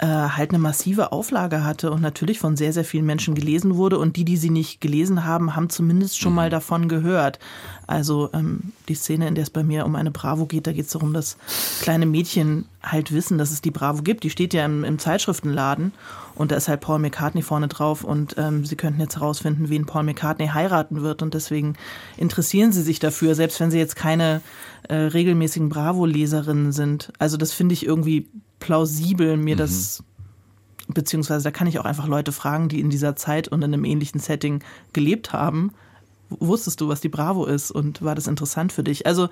[0.00, 3.98] äh, halt eine massive Auflage hatte und natürlich von sehr, sehr vielen Menschen gelesen wurde.
[3.98, 6.52] Und die, die sie nicht gelesen haben, haben zumindest schon mal mhm.
[6.52, 7.38] davon gehört.
[7.86, 10.86] Also ähm, die Szene, in der es bei mir um eine Bravo geht, da geht
[10.86, 11.36] es darum, dass
[11.82, 14.24] kleine Mädchen halt wissen, dass es die Bravo gibt.
[14.24, 15.92] Die steht ja im, im Zeitschriftenladen
[16.34, 19.84] und da ist halt Paul McCartney vorne drauf und ähm, sie könnten jetzt herausfinden, wen
[19.84, 21.74] Paul McCartney heiraten wird und deswegen
[22.16, 24.40] interessieren sie sich dafür, selbst wenn sie jetzt keine
[24.88, 27.12] äh, regelmäßigen Bravo-Leserinnen sind.
[27.18, 29.58] Also das finde ich irgendwie plausibel, mir mhm.
[29.58, 30.04] das
[30.94, 33.84] beziehungsweise da kann ich auch einfach Leute fragen, die in dieser Zeit und in einem
[33.84, 35.72] ähnlichen Setting gelebt haben.
[36.28, 39.06] Wusstest du, was die Bravo ist und war das interessant für dich?
[39.06, 39.28] Also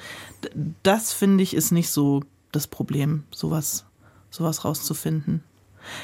[0.83, 3.85] das finde ich ist nicht so das Problem, sowas,
[4.31, 5.43] sowas rauszufinden.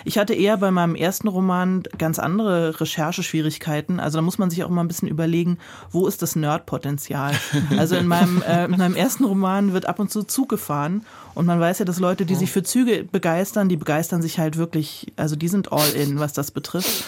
[0.05, 4.01] Ich hatte eher bei meinem ersten Roman ganz andere Rechercheschwierigkeiten.
[4.01, 5.59] Also da muss man sich auch mal ein bisschen überlegen,
[5.91, 7.35] wo ist das Nerdpotenzial?
[7.77, 11.47] Also in meinem, äh, in meinem ersten Roman wird ab und zu Zug gefahren und
[11.47, 15.13] man weiß ja, dass Leute, die sich für Züge begeistern, die begeistern sich halt wirklich,
[15.17, 17.05] also die sind all in, was das betrifft.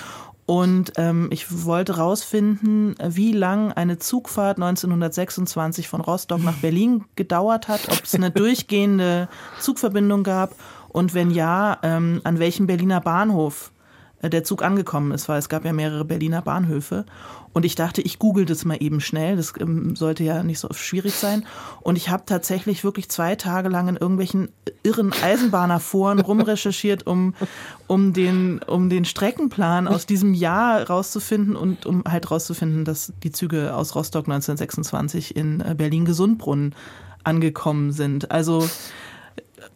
[0.46, 7.66] Und ähm, ich wollte rausfinden, wie lang eine Zugfahrt 1926 von Rostock nach Berlin gedauert
[7.66, 10.54] hat, ob es eine durchgehende Zugverbindung gab
[10.96, 13.70] und wenn ja, ähm, an welchem Berliner Bahnhof
[14.22, 17.04] äh, der Zug angekommen ist, weil es gab ja mehrere Berliner Bahnhöfe.
[17.52, 19.36] Und ich dachte, ich google das mal eben schnell.
[19.36, 21.44] Das ähm, sollte ja nicht so schwierig sein.
[21.82, 24.48] Und ich habe tatsächlich wirklich zwei Tage lang in irgendwelchen
[24.84, 27.34] irren Eisenbahnerforen rumrecherchiert, um,
[27.88, 33.32] um, den, um den Streckenplan aus diesem Jahr rauszufinden und um halt rauszufinden, dass die
[33.32, 36.74] Züge aus Rostock 1926 in äh, Berlin-Gesundbrunnen
[37.22, 38.30] angekommen sind.
[38.30, 38.66] Also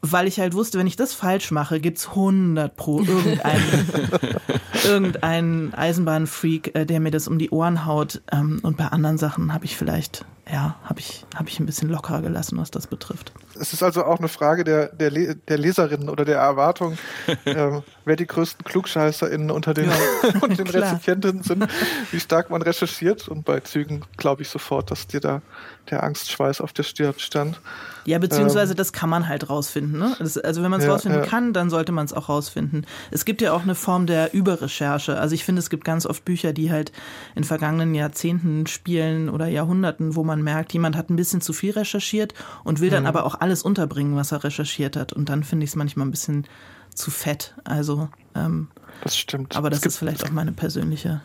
[0.03, 3.89] weil ich halt wusste, wenn ich das falsch mache, gibt's 100 pro irgendeinen,
[4.85, 8.23] irgendeinen Eisenbahnfreak, äh, der mir das um die Ohren haut.
[8.33, 11.89] Ähm, und bei anderen Sachen habe ich vielleicht, ja, habe ich, hab ich ein bisschen
[11.89, 13.33] lockerer gelassen, was das betrifft.
[13.59, 16.99] Es ist also auch eine Frage der, der, Le der Leserinnen oder der Erwartung,
[17.47, 19.97] ähm, wer die größten KlugscheißerInnen unter den, ja,
[20.41, 21.67] unter den Rezipientinnen sind,
[22.11, 23.29] wie stark man recherchiert.
[23.29, 25.43] Und bei Zügen glaube ich sofort, dass dir da
[25.91, 27.61] der Angstschweiß auf der Stirn stand.
[28.07, 29.99] Ja, beziehungsweise ähm, das kann man halt rausfinden.
[29.99, 30.15] Ne?
[30.19, 31.27] Das, also wenn man es ja, rausfinden ja.
[31.27, 32.87] kann, dann sollte man es auch rausfinden.
[33.11, 35.19] Es gibt ja auch eine Form der Überrecherche.
[35.19, 36.93] Also ich finde, es gibt ganz oft Bücher, die halt
[37.35, 41.53] in vergangenen Jahrzehnten spielen oder Jahrhunderten, wo man man merkt, jemand hat ein bisschen zu
[41.53, 43.09] viel recherchiert und will dann mhm.
[43.09, 45.13] aber auch alles unterbringen, was er recherchiert hat.
[45.13, 46.47] Und dann finde ich es manchmal ein bisschen
[46.95, 47.55] zu fett.
[47.65, 48.69] Also ähm,
[49.03, 49.57] das stimmt.
[49.57, 51.23] Aber das ist vielleicht auch meine persönliche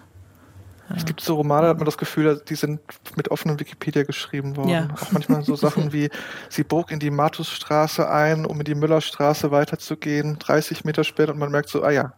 [0.90, 0.96] ja.
[0.96, 2.80] Es gibt so Romane, da hat man das Gefühl, die sind
[3.16, 4.70] mit offenem Wikipedia geschrieben worden.
[4.70, 4.88] Ja.
[4.94, 6.10] Auch manchmal so Sachen wie,
[6.50, 11.40] sie bog in die Matusstraße ein, um in die Müllerstraße weiterzugehen, 30 Meter später und
[11.40, 12.14] man merkt so, ah ja,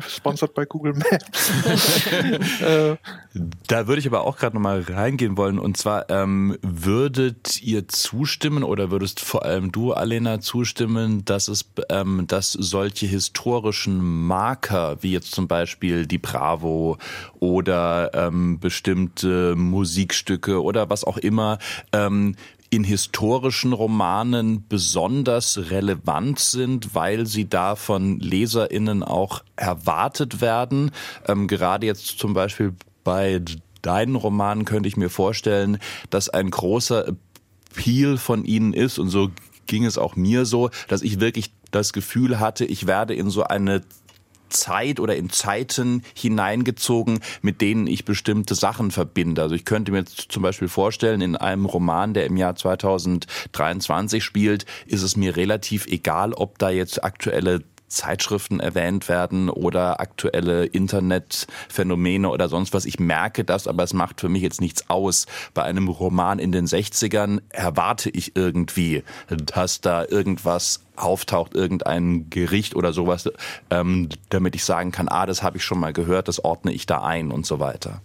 [0.00, 1.52] sponsored bei Google Maps.
[2.60, 2.96] Äh,
[3.66, 5.58] da würde ich aber auch gerade nochmal reingehen wollen.
[5.58, 11.68] Und zwar, ähm, würdet ihr zustimmen oder würdest vor allem du, Alena, zustimmen, dass es,
[11.88, 16.98] ähm, dass solche historischen Marker, wie jetzt zum Beispiel die Bravo
[17.40, 21.58] oder ähm, bestimmte Musikstücke oder was auch immer,
[21.92, 22.36] ähm,
[22.74, 30.90] in historischen Romanen besonders relevant sind, weil sie da von LeserInnen auch erwartet werden.
[31.28, 33.40] Ähm, gerade jetzt zum Beispiel bei
[33.82, 35.78] deinen Romanen könnte ich mir vorstellen,
[36.10, 39.30] dass ein großer Appeal von ihnen ist und so
[39.66, 43.44] ging es auch mir so, dass ich wirklich das Gefühl hatte, ich werde in so
[43.44, 43.82] eine
[44.54, 49.42] Zeit oder in Zeiten hineingezogen, mit denen ich bestimmte Sachen verbinde.
[49.42, 54.24] Also ich könnte mir jetzt zum Beispiel vorstellen, in einem Roman, der im Jahr 2023
[54.24, 57.62] spielt, ist es mir relativ egal, ob da jetzt aktuelle
[57.94, 62.84] Zeitschriften erwähnt werden oder aktuelle Internetphänomene oder sonst was.
[62.84, 65.26] Ich merke das, aber es macht für mich jetzt nichts aus.
[65.54, 72.76] Bei einem Roman in den 60ern erwarte ich irgendwie, dass da irgendwas auftaucht, irgendein Gericht
[72.76, 73.30] oder sowas,
[73.70, 76.86] ähm, damit ich sagen kann, ah, das habe ich schon mal gehört, das ordne ich
[76.86, 78.00] da ein und so weiter.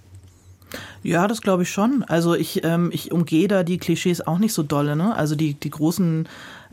[1.01, 2.03] Ja, das glaube ich schon.
[2.03, 4.95] Also ich, ähm, ich umgehe da die Klischees auch nicht so dolle.
[4.95, 5.15] Ne?
[5.15, 6.27] Also die, die großen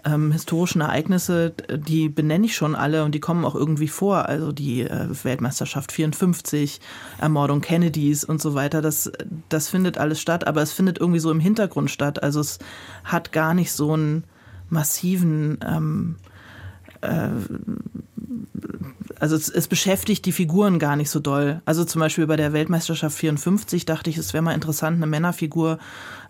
[0.06, 4.26] ähm, historischen Ereignisse, die benenne ich schon alle und die kommen auch irgendwie vor.
[4.26, 6.80] Also die äh, Weltmeisterschaft 54,
[7.18, 8.80] Ermordung Kennedys und so weiter.
[8.80, 9.10] Das,
[9.48, 12.22] das findet alles statt, aber es findet irgendwie so im Hintergrund statt.
[12.22, 12.58] Also es
[13.04, 14.24] hat gar nicht so einen
[14.70, 16.16] massiven ähm,
[17.00, 17.28] äh,
[19.18, 21.62] also es, es, beschäftigt die Figuren gar nicht so doll.
[21.64, 25.78] Also zum Beispiel bei der Weltmeisterschaft 54 dachte ich, es wäre mal interessant, eine Männerfigur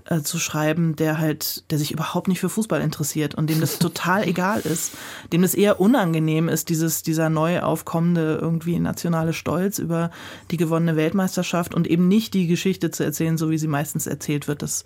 [0.08, 3.78] äh, zu schreiben, der halt, der sich überhaupt nicht für Fußball interessiert und dem das
[3.80, 4.92] total egal ist,
[5.32, 10.10] dem das eher unangenehm ist, dieses, dieser neu aufkommende irgendwie nationale Stolz über
[10.50, 14.48] die gewonnene Weltmeisterschaft und eben nicht die Geschichte zu erzählen, so wie sie meistens erzählt
[14.48, 14.84] wird, dass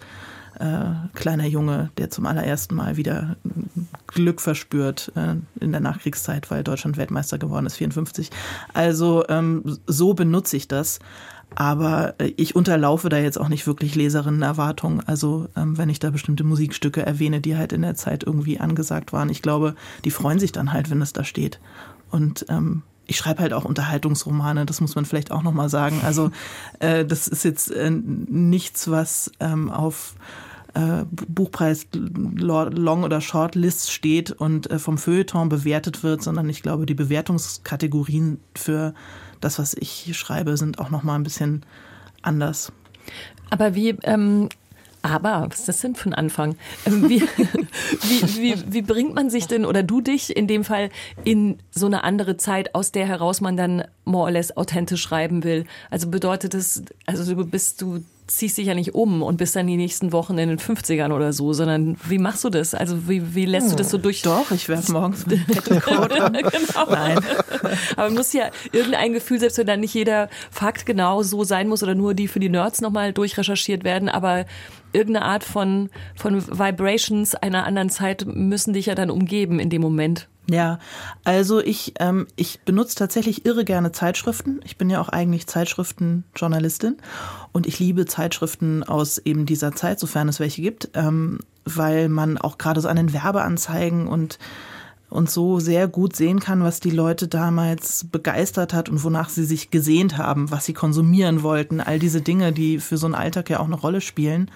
[0.58, 3.36] äh, kleiner Junge, der zum allerersten Mal wieder
[4.06, 8.30] Glück verspürt äh, in der Nachkriegszeit, weil Deutschland Weltmeister geworden ist, 54.
[8.74, 10.98] Also ähm, so benutze ich das.
[11.54, 15.00] Aber äh, ich unterlaufe da jetzt auch nicht wirklich Leserinnenerwartungen.
[15.06, 19.12] Also ähm, wenn ich da bestimmte Musikstücke erwähne, die halt in der Zeit irgendwie angesagt
[19.12, 21.60] waren, ich glaube, die freuen sich dann halt, wenn es da steht.
[22.10, 26.00] Und ähm, ich schreibe halt auch Unterhaltungsromane, das muss man vielleicht auch nochmal sagen.
[26.04, 26.30] Also
[26.78, 30.14] äh, das ist jetzt äh, nichts, was ähm, auf
[30.74, 36.86] äh, Buchpreis Long- oder Shortlist steht und äh, vom Feuilleton bewertet wird, sondern ich glaube,
[36.86, 38.94] die Bewertungskategorien für
[39.40, 41.64] das, was ich schreibe, sind auch noch mal ein bisschen
[42.22, 42.72] anders.
[43.50, 44.48] Aber wie ähm,
[45.02, 46.56] aber, was ist das denn für ein Anfang?
[46.84, 47.22] Ähm, wie,
[48.02, 50.90] wie, wie, wie bringt man sich denn oder du dich in dem Fall
[51.24, 55.42] in so eine andere Zeit, aus der heraus man dann more or less authentisch schreiben
[55.42, 55.64] will?
[55.90, 59.66] Also bedeutet das, also du bist du ziehst dich ja nicht um und bist dann
[59.66, 62.74] die nächsten Wochen in den 50ern oder so, sondern wie machst du das?
[62.74, 64.22] Also wie, wie lässt du das so durch?
[64.22, 66.06] Doch, ich werfe morgens mit genau.
[66.88, 67.18] Nein.
[67.96, 71.68] Aber man muss ja irgendein Gefühl, selbst wenn dann nicht jeder Fakt genau so sein
[71.68, 74.46] muss oder nur die für die Nerds nochmal durchrecherchiert werden, aber
[74.92, 79.82] irgendeine Art von, von Vibrations einer anderen Zeit müssen dich ja dann umgeben in dem
[79.82, 80.28] Moment.
[80.52, 80.80] Ja,
[81.22, 84.60] also ich, ähm, ich benutze tatsächlich irre gerne Zeitschriften.
[84.64, 86.96] Ich bin ja auch eigentlich Zeitschriftenjournalistin
[87.52, 92.36] und ich liebe Zeitschriften aus eben dieser Zeit, sofern es welche gibt, ähm, weil man
[92.36, 94.38] auch gerade so an den Werbeanzeigen und
[95.08, 99.44] und so sehr gut sehen kann, was die Leute damals begeistert hat und wonach sie
[99.44, 103.50] sich gesehnt haben, was sie konsumieren wollten, all diese Dinge, die für so einen Alltag
[103.50, 104.52] ja auch eine Rolle spielen.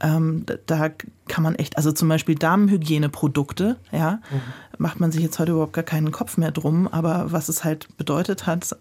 [0.00, 0.90] Ähm, da
[1.28, 4.40] kann man echt, also zum Beispiel Damenhygieneprodukte, ja, mhm.
[4.78, 7.96] macht man sich jetzt heute überhaupt gar keinen Kopf mehr drum, aber was es halt
[7.96, 8.76] bedeutet hat,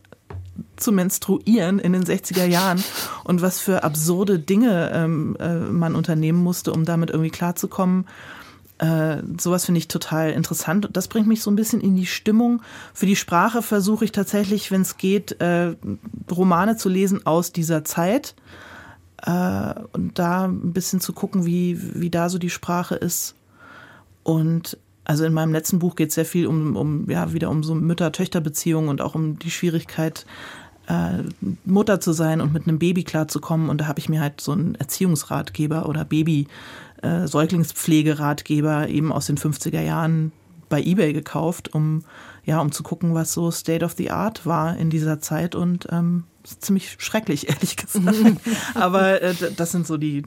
[0.76, 2.84] zu menstruieren in den 60er Jahren
[3.24, 8.06] und was für absurde Dinge ähm, äh, man unternehmen musste, um damit irgendwie klarzukommen.
[8.80, 10.90] Äh, sowas finde ich total interessant.
[10.92, 12.62] Das bringt mich so ein bisschen in die Stimmung.
[12.94, 15.76] Für die Sprache versuche ich tatsächlich, wenn es geht, äh,
[16.30, 18.36] Romane zu lesen aus dieser Zeit
[19.26, 23.36] äh, und da ein bisschen zu gucken, wie, wie da so die Sprache ist.
[24.24, 27.64] Und also in meinem letzten Buch geht es sehr viel um, um, ja, wieder um
[27.64, 30.26] so Mütter-Töchter-Beziehungen und auch um die Schwierigkeit,
[30.88, 31.24] äh,
[31.66, 33.70] Mutter zu sein und mit einem Baby klarzukommen.
[33.70, 36.48] Und da habe ich mir halt so einen Erziehungsratgeber oder Baby,
[37.02, 37.28] äh,
[38.90, 40.32] eben aus den 50er Jahren
[40.70, 42.04] bei eBay gekauft, um
[42.46, 45.88] ja, um zu gucken, was so State of the Art war in dieser Zeit und
[45.92, 48.16] ähm, ziemlich schrecklich, ehrlich gesagt.
[48.76, 50.24] Aber äh, das sind so die,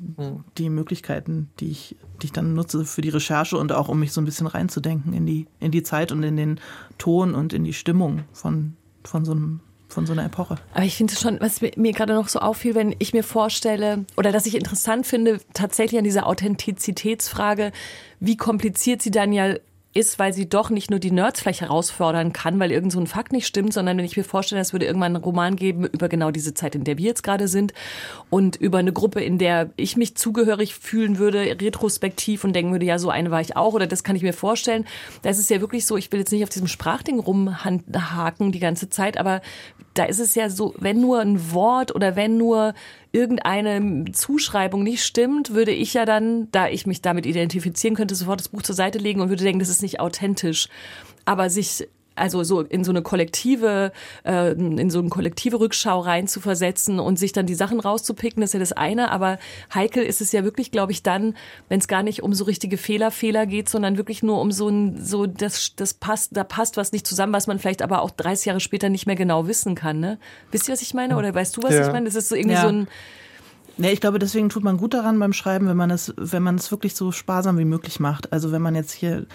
[0.58, 4.12] die Möglichkeiten, die ich, die ich dann nutze für die Recherche und auch um mich
[4.12, 6.60] so ein bisschen reinzudenken in die, in die Zeit und in den
[6.98, 10.56] Ton und in die Stimmung von, von so einem von so einer Epoche.
[10.74, 14.04] Aber ich finde es schon, was mir gerade noch so auffiel, wenn ich mir vorstelle,
[14.16, 17.70] oder dass ich interessant finde, tatsächlich an dieser Authentizitätsfrage,
[18.18, 19.54] wie kompliziert sie dann ja
[19.96, 23.06] ist, weil sie doch nicht nur die Nerds vielleicht herausfordern kann, weil irgend so ein
[23.06, 26.08] Fakt nicht stimmt, sondern wenn ich mir vorstelle, es würde irgendwann einen Roman geben über
[26.08, 27.72] genau diese Zeit, in der wir jetzt gerade sind
[28.30, 32.86] und über eine Gruppe, in der ich mich zugehörig fühlen würde, retrospektiv und denken würde,
[32.86, 34.84] ja, so eine war ich auch oder das kann ich mir vorstellen.
[35.22, 38.90] Da ist ja wirklich so, ich will jetzt nicht auf diesem Sprachding rumhaken die ganze
[38.90, 39.40] Zeit, aber
[39.98, 42.74] da ist es ja so, wenn nur ein Wort oder wenn nur
[43.12, 48.40] irgendeine Zuschreibung nicht stimmt, würde ich ja dann, da ich mich damit identifizieren könnte, sofort
[48.40, 50.68] das Buch zur Seite legen und würde denken, das ist nicht authentisch.
[51.24, 53.92] Aber sich also so in so eine kollektive,
[54.24, 58.40] äh, in so eine kollektive Rückschau rein zu versetzen und sich dann die Sachen rauszupicken,
[58.40, 59.10] das ist ja das eine.
[59.10, 59.38] Aber
[59.74, 61.34] heikel ist es ja wirklich, glaube ich, dann,
[61.68, 64.68] wenn es gar nicht um so richtige Fehler, Fehler geht, sondern wirklich nur um so
[64.68, 68.10] ein, so das, das passt, da passt was nicht zusammen, was man vielleicht aber auch
[68.10, 70.00] 30 Jahre später nicht mehr genau wissen kann.
[70.00, 70.18] Ne?
[70.50, 71.16] Wisst ihr, was ich meine?
[71.16, 71.86] Oder weißt du, was ja.
[71.86, 72.06] ich meine?
[72.06, 72.62] Das ist so irgendwie ja.
[72.62, 72.88] so ein
[73.78, 76.54] Nee, ich glaube, deswegen tut man gut daran beim Schreiben, wenn man es, wenn man
[76.54, 78.32] es wirklich so sparsam wie möglich macht.
[78.32, 79.26] Also wenn man jetzt hier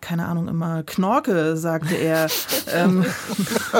[0.00, 2.28] keine Ahnung, immer Knorke, sagte er.
[2.72, 3.04] ähm,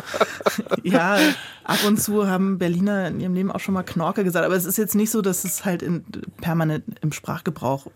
[0.83, 1.19] ja,
[1.65, 4.65] ab und zu haben Berliner in ihrem Leben auch schon mal Knorke gesagt, aber es
[4.65, 6.05] ist jetzt nicht so, dass es halt in,
[6.41, 7.87] permanent im Sprachgebrauch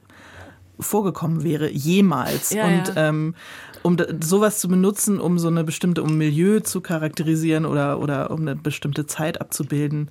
[0.78, 2.50] vorgekommen wäre, jemals.
[2.50, 3.08] Ja, und ja.
[3.08, 3.34] Ähm,
[3.82, 8.40] um sowas zu benutzen, um so eine bestimmte, um Milieu zu charakterisieren oder, oder um
[8.40, 10.10] eine bestimmte Zeit abzubilden,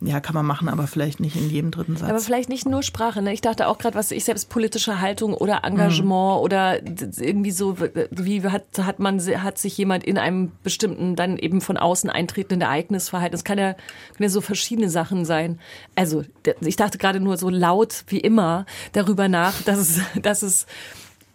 [0.00, 2.10] ja, kann man machen, aber vielleicht nicht in jedem dritten Satz.
[2.10, 3.22] Aber vielleicht nicht nur Sprache.
[3.22, 3.32] Ne?
[3.32, 6.42] Ich dachte auch gerade, was ich selbst politische Haltung oder Engagement mhm.
[6.42, 7.76] oder irgendwie so,
[8.10, 12.62] wie hat, hat man hat sich jemand in einem bestimmten dann eben von außen eintretenden
[12.62, 13.32] Ereignis verhalten.
[13.32, 15.58] Das kann ja, kann ja so verschiedene Sachen sein.
[15.94, 16.24] Also
[16.60, 20.66] ich dachte gerade nur so laut wie immer darüber nach, dass es, dass es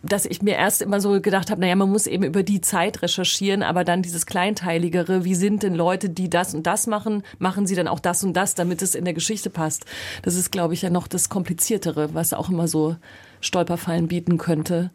[0.02, 3.02] dass ich mir erst immer so gedacht habe, naja, man muss eben über die Zeit
[3.02, 7.68] recherchieren, aber dann dieses Kleinteiligere, wie sind denn Leute, die das und das machen, machen
[7.68, 9.86] sie dann auch das und das, damit es in der Geschichte passt.
[10.22, 12.96] Das ist, glaube ich, ja noch das Kompliziertere, was auch immer so
[13.42, 14.92] Stolperfallen bieten könnte,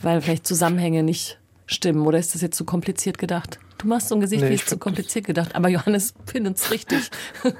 [0.00, 2.06] weil vielleicht Zusammenhänge nicht stimmen.
[2.06, 3.58] Oder ist das jetzt zu kompliziert gedacht?
[3.86, 5.54] Du machst so ein Gesicht, nee, wie es zu kompliziert gedacht.
[5.54, 7.08] Aber Johannes findet es richtig.
[7.44, 7.56] Bin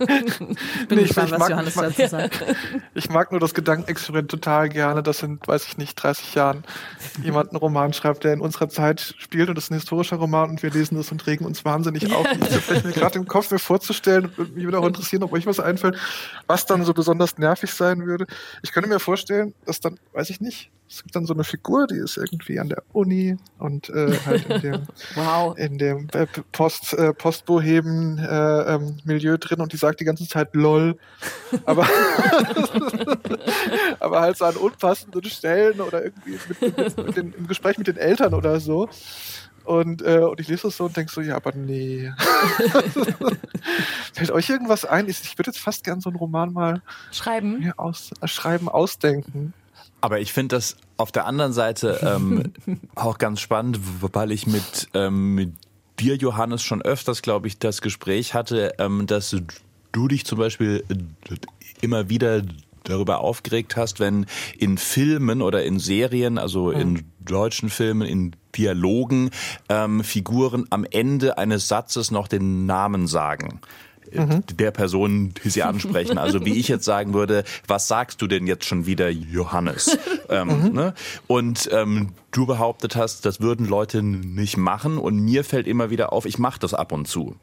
[0.91, 2.45] nee, gespannt, was mag, Johannes dazu sagt.
[2.95, 6.65] Ich mag nur das Gedankenexperiment total gerne, dass in, weiß ich nicht, 30 Jahren
[7.23, 10.51] jemand einen Roman schreibt, der in unserer Zeit spielt und das ist ein historischer Roman
[10.51, 12.27] und wir lesen das und regen uns wahnsinnig auf.
[12.27, 15.61] Ich habe mir gerade im Kopf mir vorzustellen, mich würde auch interessieren, ob euch was
[15.61, 15.97] einfällt,
[16.49, 18.27] was dann so besonders nervig sein würde.
[18.65, 21.87] Ich könnte mir vorstellen, dass dann, weiß ich nicht, es gibt dann so eine Figur,
[21.87, 24.83] die ist irgendwie an der Uni und äh, halt in dem,
[25.15, 25.59] wow.
[25.59, 30.29] in dem äh, Post, äh, Postboheben äh, ähm, Milieu drin und die sagt die ganze
[30.29, 30.97] Zeit LOL.
[31.65, 31.87] Aber,
[34.01, 37.89] aber halt so an unpassenden Stellen oder irgendwie mit, mit, mit den, im Gespräch mit
[37.89, 38.89] den Eltern oder so.
[39.65, 42.13] Und, äh, und ich lese das so und denke so, ja, aber nee.
[44.15, 45.09] Fällt euch irgendwas ein?
[45.09, 49.53] Ich würde jetzt fast gern so einen Roman mal schreiben, aus, äh, schreiben ausdenken.
[50.01, 52.53] Aber ich finde das auf der anderen Seite ähm,
[52.95, 55.53] auch ganz spannend, weil ich mit, ähm, mit
[55.99, 59.37] dir, Johannes, schon öfters, glaube ich, das Gespräch hatte, ähm, dass
[59.93, 60.85] du dich zum Beispiel
[61.81, 62.43] immer wieder
[62.85, 64.27] darüber aufgeregt hast, wenn
[64.59, 67.05] in Filmen oder in Serien, also in mhm.
[67.21, 69.31] deutschen Filmen, in Dialogen,
[69.69, 73.61] ähm, Figuren am Ende eines Satzes noch den Namen sagen
[74.13, 74.45] mhm.
[74.57, 76.19] der Person, die sie ansprechen.
[76.19, 79.99] Also wie ich jetzt sagen würde, was sagst du denn jetzt schon wieder, Johannes?
[80.29, 80.73] ähm, mhm.
[80.73, 80.95] ne?
[81.27, 86.13] Und ähm, du behauptet hast, das würden Leute nicht machen und mir fällt immer wieder
[86.13, 87.37] auf, ich mache das ab und zu.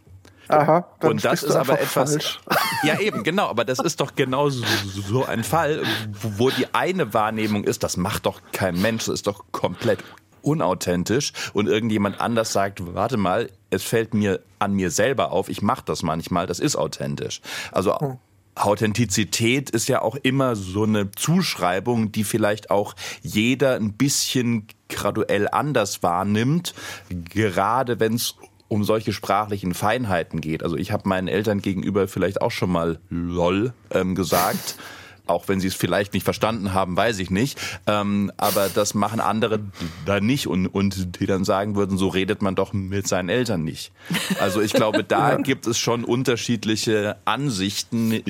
[0.49, 2.11] Aha, und das ist aber etwas.
[2.11, 2.39] Falsch.
[2.83, 3.47] Ja, eben, genau.
[3.47, 4.65] Aber das ist doch genau so,
[5.07, 5.83] so ein Fall,
[6.21, 9.99] wo die eine Wahrnehmung ist, das macht doch kein Mensch, das ist doch komplett
[10.41, 15.61] unauthentisch und irgendjemand anders sagt, warte mal, es fällt mir an mir selber auf, ich
[15.61, 17.41] mache das manchmal, das ist authentisch.
[17.71, 18.17] Also hm.
[18.55, 25.47] Authentizität ist ja auch immer so eine Zuschreibung, die vielleicht auch jeder ein bisschen graduell
[25.49, 26.75] anders wahrnimmt,
[27.09, 28.35] gerade wenn es
[28.67, 30.63] um solche sprachlichen Feinheiten geht.
[30.63, 34.77] Also ich habe meinen Eltern gegenüber vielleicht auch schon mal lol ähm, gesagt.
[35.33, 37.59] auch wenn sie es vielleicht nicht verstanden haben, weiß ich nicht.
[37.87, 39.59] Ähm, aber das machen andere
[40.05, 43.63] da nicht und, und die dann sagen würden, so redet man doch mit seinen Eltern
[43.63, 43.91] nicht.
[44.39, 45.37] Also ich glaube, da ja.
[45.37, 48.23] gibt es schon unterschiedliche Ansichten,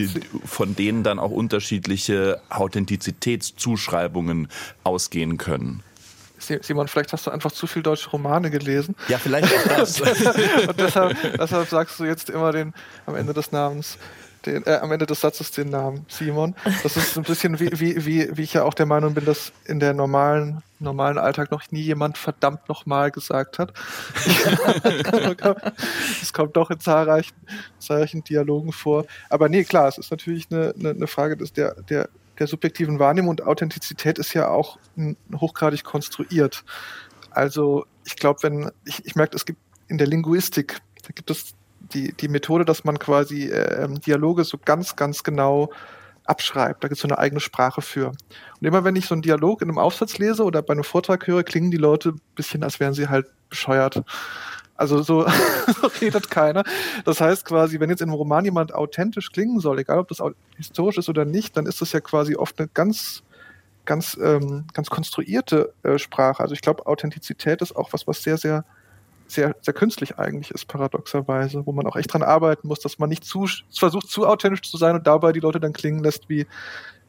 [0.46, 4.48] von denen dann auch unterschiedliche Authentizitätszuschreibungen
[4.84, 5.84] ausgehen können.
[6.40, 8.96] Simon, vielleicht hast du einfach zu viel deutsche Romane gelesen.
[9.08, 10.02] Ja, vielleicht auch das.
[10.68, 12.74] und deshalb, deshalb sagst du jetzt immer den
[13.06, 13.98] am Ende des Namens
[14.46, 16.56] den, äh, am Ende des Satzes den Namen Simon.
[16.84, 19.52] Das ist ein bisschen wie, wie, wie, wie ich ja auch der Meinung bin, dass
[19.66, 23.74] in der normalen, normalen Alltag noch nie jemand verdammt nochmal gesagt hat.
[26.22, 27.36] Es kommt doch in zahlreichen,
[27.80, 29.06] zahlreichen Dialogen vor.
[29.30, 33.00] Aber nee, klar, es ist natürlich eine, eine, eine Frage des, der, der, der subjektiven
[33.00, 34.78] Wahrnehmung und Authentizität ist ja auch
[35.34, 36.64] hochgradig konstruiert.
[37.32, 41.54] Also ich glaube, wenn, ich, ich merke, es gibt in der Linguistik, da gibt es
[41.94, 45.70] die, die Methode, dass man quasi äh, Dialoge so ganz, ganz genau
[46.26, 46.84] abschreibt.
[46.84, 48.08] Da gibt es so eine eigene Sprache für.
[48.08, 51.28] Und immer wenn ich so einen Dialog in einem Aufsatz lese oder bei einem Vortrag
[51.28, 54.04] höre, klingen die Leute ein bisschen, als wären sie halt bescheuert.
[54.76, 55.28] Also so
[56.02, 56.64] redet keiner.
[57.06, 60.22] Das heißt quasi, wenn jetzt in einem Roman jemand authentisch klingen soll, egal ob das
[60.58, 63.24] historisch ist oder nicht, dann ist das ja quasi oft eine ganz
[63.86, 66.42] ganz ähm, ganz konstruierte äh, Sprache.
[66.42, 68.64] Also ich glaube, Authentizität ist auch was, was sehr sehr
[69.34, 73.10] sehr, sehr künstlich eigentlich ist, paradoxerweise, wo man auch echt dran arbeiten muss, dass man
[73.10, 76.48] nicht zu, versucht, zu authentisch zu sein und dabei die Leute dann klingen lässt wie,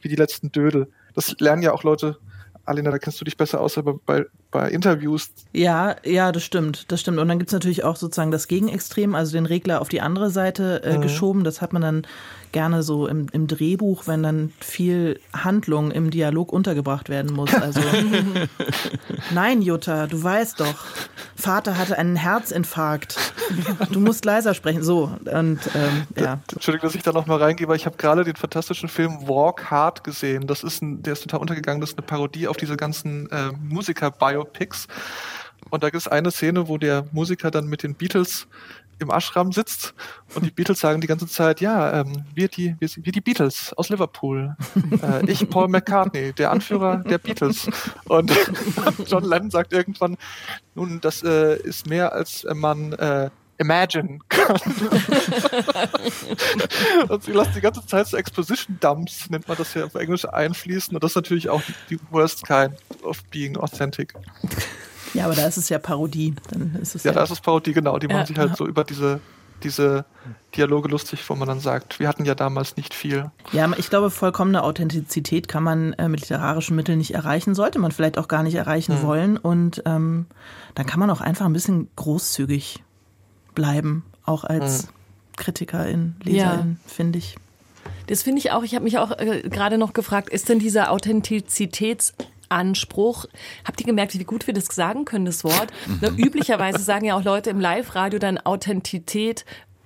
[0.00, 0.88] wie die letzten Dödel.
[1.14, 2.18] Das lernen ja auch Leute,
[2.64, 5.32] Alina, da kennst du dich besser aus, aber bei, bei Interviews.
[5.52, 7.18] Ja, ja, das stimmt, das stimmt.
[7.18, 10.30] Und dann gibt es natürlich auch sozusagen das Gegenextrem, also den Regler auf die andere
[10.30, 11.02] Seite äh, mhm.
[11.02, 11.42] geschoben.
[11.42, 12.06] Das hat man dann
[12.52, 17.50] gerne so im, im Drehbuch, wenn dann viel Handlung im Dialog untergebracht werden muss.
[17.64, 17.80] Also,
[19.32, 20.84] nein, Jutta, du weißt doch,
[21.34, 23.16] Vater hatte einen Herzinfarkt.
[23.90, 24.82] Du musst leiser sprechen.
[24.82, 26.40] So, und ähm, ja.
[26.52, 30.04] Entschuldigung, dass ich da nochmal reingehe, aber ich habe gerade den fantastischen Film Walk Hard
[30.04, 30.46] gesehen.
[30.46, 33.50] Das ist ein, der ist total untergegangen, das ist eine Parodie auf diese ganzen äh,
[34.44, 34.86] Musiker-Biopics.
[35.70, 38.46] Und da gibt es eine Szene, wo der Musiker dann mit den Beatles
[39.00, 39.92] im Ashram sitzt
[40.36, 43.72] und die Beatles sagen die ganze Zeit, ja, ähm, wir, die, wir, wir die Beatles
[43.76, 44.56] aus Liverpool.
[45.02, 47.68] Äh, ich, Paul McCartney, der Anführer der Beatles.
[48.04, 48.30] Und
[49.06, 50.16] John Lennon sagt irgendwann,
[50.76, 54.56] nun, das äh, ist mehr, als man äh, imagine kann.
[57.08, 60.24] und sie lassen die ganze Zeit so Exposition Dumps, nennt man das ja auf Englisch,
[60.26, 60.94] einfließen.
[60.94, 62.74] Und das ist natürlich auch die, die worst kind
[63.04, 64.14] of being authentic.
[65.14, 66.34] Ja, aber da ist es ja Parodie.
[66.50, 67.98] Dann ist es ja, ja da ist es Parodie, genau.
[67.98, 68.56] Die ja, machen sich halt ja.
[68.56, 69.20] so über diese,
[69.62, 70.04] diese
[70.56, 73.30] Dialoge lustig, wo man dann sagt, wir hatten ja damals nicht viel.
[73.52, 77.92] Ja, ich glaube, vollkommene Authentizität kann man äh, mit literarischen Mitteln nicht erreichen, sollte man
[77.92, 79.06] vielleicht auch gar nicht erreichen mhm.
[79.06, 79.36] wollen.
[79.36, 80.26] Und ähm,
[80.74, 82.82] dann kann man auch einfach ein bisschen großzügig
[83.54, 84.88] bleiben, auch als mhm.
[85.36, 87.36] Kritikerin, Leserin, finde ich.
[88.06, 88.62] Das finde ich auch.
[88.62, 92.14] Ich habe mich auch äh, gerade noch gefragt, ist denn dieser Authentizitäts
[92.48, 93.26] Anspruch.
[93.64, 95.68] Habt ihr gemerkt, wie gut wir das sagen können, das Wort?
[96.00, 99.44] Na, üblicherweise sagen ja auch Leute im Live-Radio dann Authentität.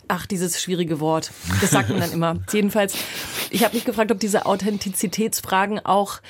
[0.09, 1.31] Ach, dieses schwierige Wort.
[1.61, 2.37] Das sagt man dann immer.
[2.53, 2.95] Jedenfalls,
[3.51, 6.21] ich habe mich gefragt, ob diese Authentizitätsfragen auch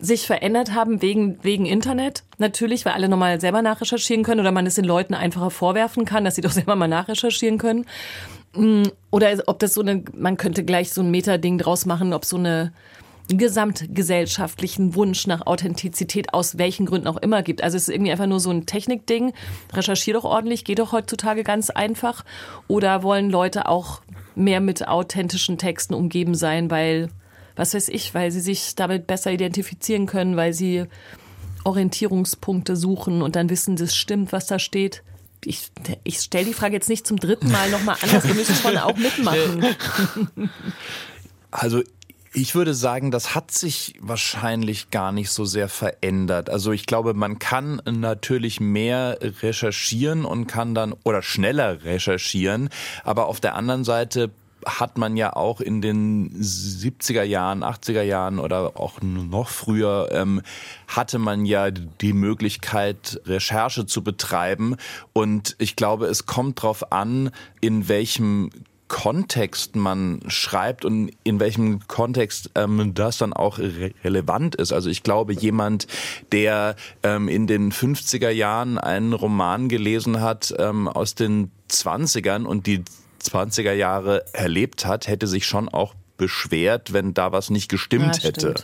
[0.00, 2.24] sich verändert haben wegen, wegen Internet.
[2.38, 6.24] Natürlich, weil alle nochmal selber nachrecherchieren können oder man es den Leuten einfacher vorwerfen kann,
[6.24, 7.86] dass sie doch selber mal nachrecherchieren können.
[8.54, 12.24] Mm, oder ob das so eine, man könnte gleich so ein Meta-Ding draus machen, ob
[12.24, 12.72] so eine
[13.28, 17.62] gesamtgesellschaftlichen Wunsch nach Authentizität aus welchen Gründen auch immer gibt.
[17.62, 19.32] Also es ist irgendwie einfach nur so ein Technikding.
[19.72, 22.24] Recherchier doch ordentlich, geht doch heutzutage ganz einfach.
[22.68, 24.00] Oder wollen Leute auch
[24.34, 27.10] mehr mit authentischen Texten umgeben sein, weil,
[27.56, 30.86] was weiß ich, weil sie sich damit besser identifizieren können, weil sie
[31.64, 35.02] Orientierungspunkte suchen und dann wissen, das stimmt, was da steht.
[35.44, 35.70] Ich,
[36.02, 38.26] ich stelle die Frage jetzt nicht zum dritten Mal nochmal anders.
[38.26, 39.66] Wir müssen schon auch mitmachen.
[41.50, 41.82] Also
[42.40, 46.50] ich würde sagen, das hat sich wahrscheinlich gar nicht so sehr verändert.
[46.50, 52.68] Also ich glaube, man kann natürlich mehr recherchieren und kann dann oder schneller recherchieren,
[53.02, 54.30] aber auf der anderen Seite
[54.64, 60.42] hat man ja auch in den 70er Jahren, 80er Jahren oder auch noch früher, ähm,
[60.86, 64.76] hatte man ja die Möglichkeit, Recherche zu betreiben.
[65.12, 67.30] Und ich glaube, es kommt darauf an,
[67.60, 68.50] in welchem
[68.88, 74.72] Kontext man schreibt und in welchem Kontext ähm, das dann auch re relevant ist.
[74.72, 75.86] Also ich glaube, jemand,
[76.32, 82.66] der ähm, in den 50er Jahren einen Roman gelesen hat ähm, aus den 20ern und
[82.66, 82.82] die
[83.22, 88.24] 20er Jahre erlebt hat, hätte sich schon auch beschwert, wenn da was nicht gestimmt ja,
[88.24, 88.54] hätte.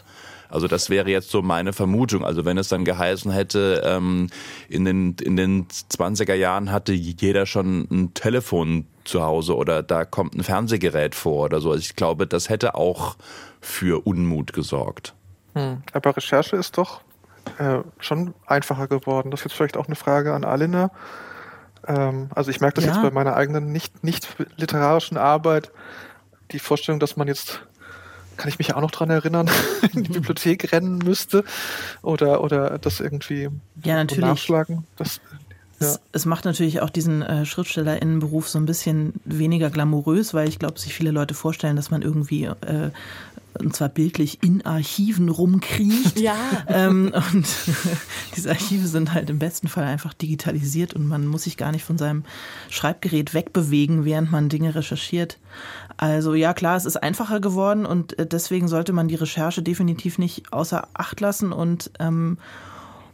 [0.48, 2.24] Also das wäre jetzt so meine Vermutung.
[2.24, 4.28] Also wenn es dann geheißen hätte, ähm,
[4.68, 10.04] in, den, in den 20er Jahren hatte jeder schon ein Telefon zu Hause oder da
[10.04, 11.70] kommt ein Fernsehgerät vor oder so.
[11.70, 13.16] Also ich glaube, das hätte auch
[13.60, 15.14] für Unmut gesorgt.
[15.54, 15.82] Hm.
[15.92, 17.02] Aber Recherche ist doch
[17.58, 19.30] äh, schon einfacher geworden.
[19.30, 20.90] Das ist jetzt vielleicht auch eine Frage an Alina.
[21.86, 22.92] Ähm, also ich merke das ja.
[22.92, 25.70] jetzt bei meiner eigenen nicht, nicht literarischen Arbeit.
[26.50, 27.60] Die Vorstellung, dass man jetzt
[28.36, 29.48] kann ich mich ja auch noch dran erinnern,
[29.92, 31.44] in die Bibliothek rennen müsste
[32.02, 33.48] oder, oder das irgendwie
[33.84, 34.24] ja, natürlich.
[34.24, 34.86] nachschlagen.
[34.96, 35.20] Das.
[35.80, 40.58] Es, es, macht natürlich auch diesen äh, SchriftstellerInnenberuf so ein bisschen weniger glamourös, weil ich
[40.58, 42.90] glaube, sich viele Leute vorstellen, dass man irgendwie äh,
[43.58, 46.18] und zwar bildlich in Archiven rumkriecht.
[46.24, 46.36] Ja.
[46.68, 47.46] Ähm, und
[48.36, 51.84] diese Archive sind halt im besten Fall einfach digitalisiert und man muss sich gar nicht
[51.84, 52.24] von seinem
[52.70, 55.38] Schreibgerät wegbewegen, während man Dinge recherchiert.
[55.98, 60.18] Also ja, klar, es ist einfacher geworden und äh, deswegen sollte man die Recherche definitiv
[60.18, 62.38] nicht außer Acht lassen und ähm,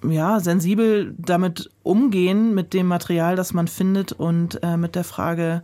[0.09, 5.63] ja, sensibel damit umgehen, mit dem Material, das man findet und äh, mit der Frage,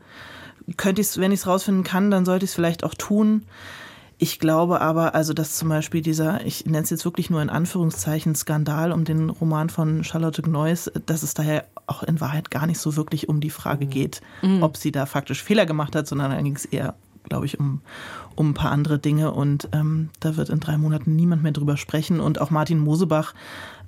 [0.77, 3.45] könnte ich es, wenn ich es rausfinden kann, dann sollte ich es vielleicht auch tun.
[4.19, 7.51] Ich glaube aber, also dass zum Beispiel dieser, ich nenne es jetzt wirklich nur in
[7.51, 12.67] Anführungszeichen, Skandal um den Roman von Charlotte Gneuss, dass es daher auch in Wahrheit gar
[12.67, 13.91] nicht so wirklich um die Frage mhm.
[13.91, 14.63] geht, mhm.
[14.63, 17.83] ob sie da faktisch Fehler gemacht hat, sondern dann ging es eher, glaube ich, um,
[18.37, 19.33] um ein paar andere Dinge.
[19.33, 22.19] Und ähm, da wird in drei Monaten niemand mehr drüber sprechen.
[22.19, 23.35] Und auch Martin Mosebach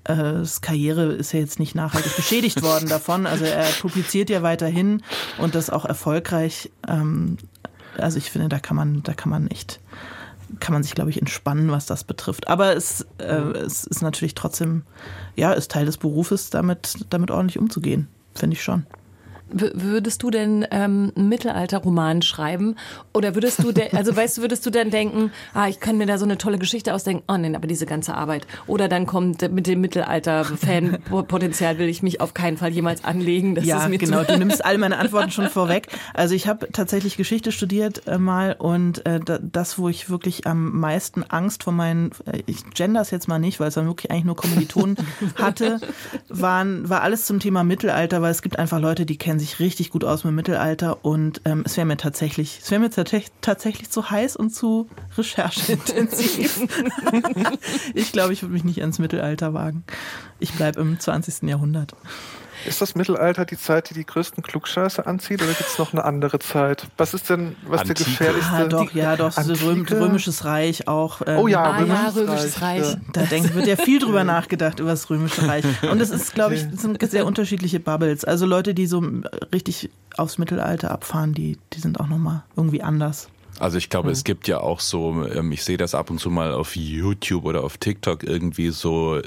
[0.09, 3.26] äh, Karriere ist ja jetzt nicht nachhaltig beschädigt worden davon.
[3.26, 5.02] Also er publiziert ja weiterhin
[5.38, 6.70] und das auch erfolgreich.
[6.88, 7.38] Ähm,
[7.96, 9.80] also ich finde, da kann man, da kann man echt
[10.61, 12.48] kann man sich, glaube ich, entspannen, was das betrifft.
[12.48, 14.82] Aber es, äh, es ist natürlich trotzdem,
[15.36, 18.86] ja, ist Teil des Berufes, damit, damit ordentlich umzugehen, finde ich schon.
[19.51, 22.76] Würdest du denn ähm, einen Mittelalterroman schreiben?
[23.14, 26.18] Oder würdest du, also weißt du, würdest du dann denken, ah, ich kann mir da
[26.18, 28.46] so eine tolle Geschichte ausdenken, oh nein, aber diese ganze Arbeit.
[28.66, 33.55] Oder dann kommt mit dem Mittelalter-Fan-Potenzial will ich mich auf keinen Fall jemals anlegen.
[33.55, 35.88] Das ja, genau, du nimmst all meine Antworten schon vorweg.
[36.14, 40.78] Also ich habe tatsächlich Geschichte studiert äh, mal und äh, das, wo ich wirklich am
[40.78, 44.11] meisten Angst vor meinen, äh, ich gender es jetzt mal nicht, weil es dann wirklich
[44.11, 44.96] eigentlich nur Kommilitonen
[45.36, 45.80] hatte,
[46.28, 49.61] waren, war alles zum Thema Mittelalter, weil es gibt einfach Leute, die kennen kennen sich
[49.61, 53.89] richtig gut aus mit Mittelalter und ähm, es wäre mir tatsächlich, es wäre mir tatsächlich
[53.89, 56.61] zu heiß und zu rechercheintensiv.
[57.95, 59.84] ich glaube, ich würde mich nicht ans Mittelalter wagen.
[60.41, 61.49] Ich bleibe im 20.
[61.49, 61.95] Jahrhundert.
[62.68, 66.04] Ist das Mittelalter die Zeit, die die größten Klugscheiße anzieht, oder gibt es noch eine
[66.04, 66.86] andere Zeit?
[66.96, 68.04] Was ist denn, was Antike.
[68.04, 68.52] der gefährlichste?
[68.52, 70.00] Ah, doch, ja, doch, Antike?
[70.00, 71.22] Römisches Reich auch.
[71.26, 72.82] Ähm, oh ja, ah, Römisches, ja, Römisches Reich.
[72.82, 72.96] Reich.
[73.12, 75.64] Da denk, wird ja viel drüber nachgedacht über das Römische Reich.
[75.90, 78.24] Und es ist, glaube ich, sind sehr unterschiedliche Bubbles.
[78.24, 79.02] Also Leute, die so
[79.52, 83.28] richtig aufs Mittelalter abfahren, die, die sind auch nochmal irgendwie anders.
[83.58, 84.12] Also ich glaube, mhm.
[84.12, 87.44] es gibt ja auch so, ähm, ich sehe das ab und zu mal auf YouTube
[87.44, 89.20] oder auf TikTok irgendwie so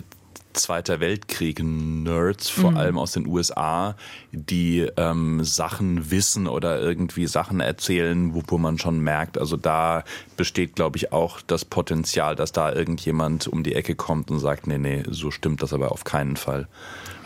[0.53, 2.77] Zweiter Weltkrieg-Nerds, vor mhm.
[2.77, 3.95] allem aus den USA,
[4.31, 10.03] die ähm, Sachen wissen oder irgendwie Sachen erzählen, wo, wo man schon merkt, also da
[10.37, 14.67] besteht, glaube ich, auch das Potenzial, dass da irgendjemand um die Ecke kommt und sagt,
[14.67, 16.67] nee, nee, so stimmt das aber auf keinen Fall.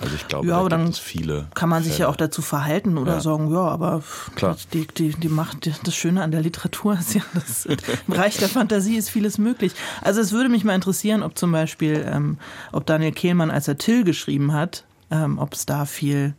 [0.01, 1.47] Also ich glaube, ja, aber da dann viele.
[1.53, 2.07] Kann man sich Fälle.
[2.07, 3.19] ja auch dazu verhalten oder ja.
[3.21, 4.03] sagen, ja, aber
[4.35, 4.57] Klar.
[4.73, 8.49] Die, die, die Macht, das Schöne an der Literatur ist ja, das, im Reich der
[8.49, 9.73] Fantasie ist vieles möglich.
[10.01, 12.37] Also es würde mich mal interessieren, ob zum Beispiel, ähm,
[12.71, 16.35] ob Daniel Kehlmann, als er Till geschrieben hat, ähm, ob es da viel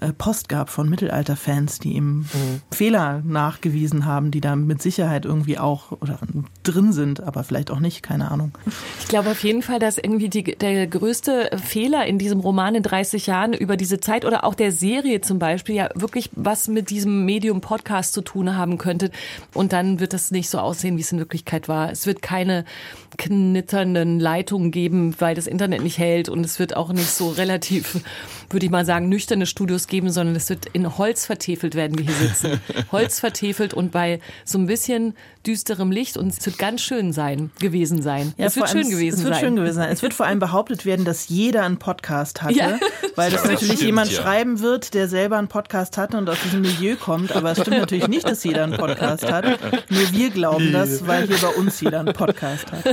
[0.00, 2.62] äh, Post gab von Mittelalter-Fans, die ihm mhm.
[2.70, 6.18] Fehler nachgewiesen haben, die da mit Sicherheit irgendwie auch oder
[6.62, 8.52] drin sind, aber vielleicht auch nicht, keine Ahnung.
[9.00, 12.82] Ich glaube auf jeden Fall, dass irgendwie die, der größte Fehler in diesem Roman in
[12.82, 16.90] 30 Jahren über diese Zeit oder auch der Serie zum Beispiel ja wirklich was mit
[16.90, 19.10] diesem Medium Podcast zu tun haben könnte.
[19.54, 21.90] Und dann wird das nicht so aussehen, wie es in Wirklichkeit war.
[21.90, 22.64] Es wird keine
[23.18, 28.00] knitternden Leitungen geben, weil das Internet nicht hält und es wird auch nicht so relativ,
[28.50, 32.06] würde ich mal sagen, nüchterne Studios geben, sondern es wird in Holz vertefelt werden wir
[32.06, 32.60] hier sitzen.
[32.92, 35.14] Holz vertefelt und bei so ein bisschen
[35.46, 38.34] düsterem Licht und es wird ganz schön sein, gewesen sein.
[38.36, 39.18] Ja, es wird schön gewesen sein.
[39.18, 39.44] Es wird sein.
[39.44, 39.90] schön gewesen sein.
[39.90, 42.78] Es wird vor allem behauptet werden, dass jeder einen Podcast hatte, ja.
[43.16, 44.22] weil das, das natürlich stimmt, jemand ja.
[44.22, 47.32] schreiben wird, der selber einen Podcast hatte und aus diesem Milieu kommt.
[47.32, 49.44] Aber es stimmt natürlich nicht, dass jeder einen Podcast hat.
[49.90, 52.84] Nur wir glauben das, weil hier bei uns jeder einen Podcast hat.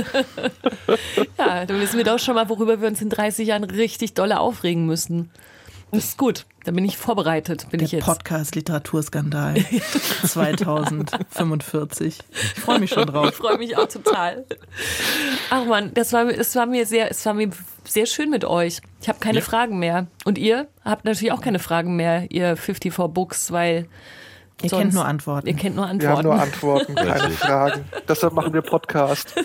[1.38, 4.40] Ja, dann wissen wir doch schon mal, worüber wir uns in 30 Jahren richtig dolle
[4.40, 5.30] aufregen müssen.
[5.92, 6.46] Das ist gut.
[6.64, 7.66] Da bin ich vorbereitet.
[7.70, 8.04] Bin Der ich jetzt.
[8.04, 9.56] Podcast Literaturskandal
[10.24, 12.18] 2045.
[12.32, 13.30] Ich freue mich schon drauf.
[13.30, 14.44] Ich freue mich auch total.
[15.50, 17.50] Ach man, das war, es war mir sehr, es war mir
[17.84, 18.80] sehr schön mit euch.
[19.00, 19.44] Ich habe keine ja.
[19.44, 20.06] Fragen mehr.
[20.24, 23.88] Und ihr habt natürlich auch keine Fragen mehr, ihr 54 Books, weil
[24.62, 25.46] Ihr Sonst, kennt nur Antworten.
[25.46, 26.02] Ihr kennt nur Antworten.
[26.02, 27.84] Wir haben nur Antworten, keine Fragen.
[28.06, 29.34] Deshalb machen wir Podcast.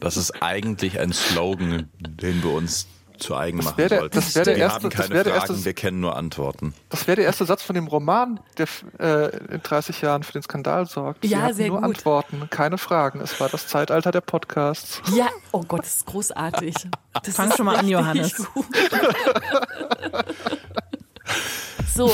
[0.00, 2.88] Das ist eigentlich ein Slogan, den wir uns
[3.22, 4.14] zu eigen Das machen der- sollten.
[4.16, 6.74] das der wir erste- haben keine Fragen, erste- wir kennen nur Antworten.
[6.90, 8.66] Das wäre der erste Satz von dem Roman, der
[8.98, 11.22] äh, in 30 Jahren für den Skandal sorgt.
[11.24, 11.84] Sie Ja, hatten sehr nur gut.
[11.84, 13.20] Antworten, keine Fragen.
[13.20, 15.00] Es war das Zeitalter der Podcasts.
[15.14, 16.74] Ja, oh Gott, das ist großartig.
[17.22, 18.32] Das Fang ist schon mal an, Johannes.
[21.94, 22.10] So,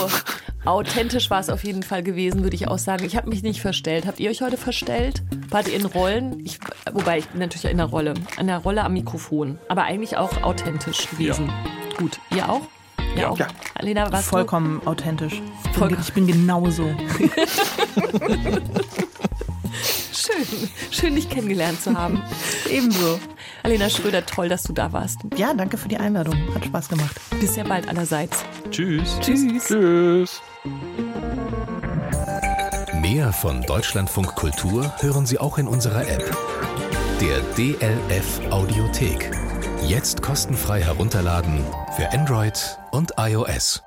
[0.65, 3.05] authentisch war es auf jeden Fall gewesen, würde ich auch sagen.
[3.05, 4.07] Ich habe mich nicht verstellt.
[4.07, 5.23] Habt ihr euch heute verstellt?
[5.51, 6.45] Wart ihr in Rollen?
[6.45, 6.59] Ich,
[6.93, 8.15] wobei, ich bin natürlich in einer Rolle.
[8.35, 9.59] In einer Rolle am Mikrofon.
[9.69, 11.53] Aber eigentlich auch authentisch gewesen.
[11.97, 12.63] Gut, ihr auch?
[13.17, 13.31] Ja.
[13.31, 13.39] auch?
[13.39, 13.47] Ja.
[13.75, 15.35] Alena, was Vollkommen authentisch.
[15.35, 16.03] Ich bin, Vollkommen.
[16.03, 16.85] ich bin genauso.
[20.29, 22.23] Schön, schön dich kennengelernt zu haben.
[22.71, 23.19] Ebenso.
[23.63, 25.21] Alena Schröder, toll, dass du da warst.
[25.37, 26.35] Ja, danke für die Einladung.
[26.55, 27.19] Hat Spaß gemacht.
[27.41, 28.45] Bis ja bald allerseits.
[28.71, 29.19] Tschüss.
[29.21, 29.67] Tschüss.
[29.67, 30.43] Tschüss.
[33.01, 36.37] Mehr von Deutschlandfunk Kultur hören Sie auch in unserer App.
[37.21, 39.31] Der DLF Audiothek.
[39.83, 41.65] Jetzt kostenfrei herunterladen
[41.97, 43.83] für Android und iOS.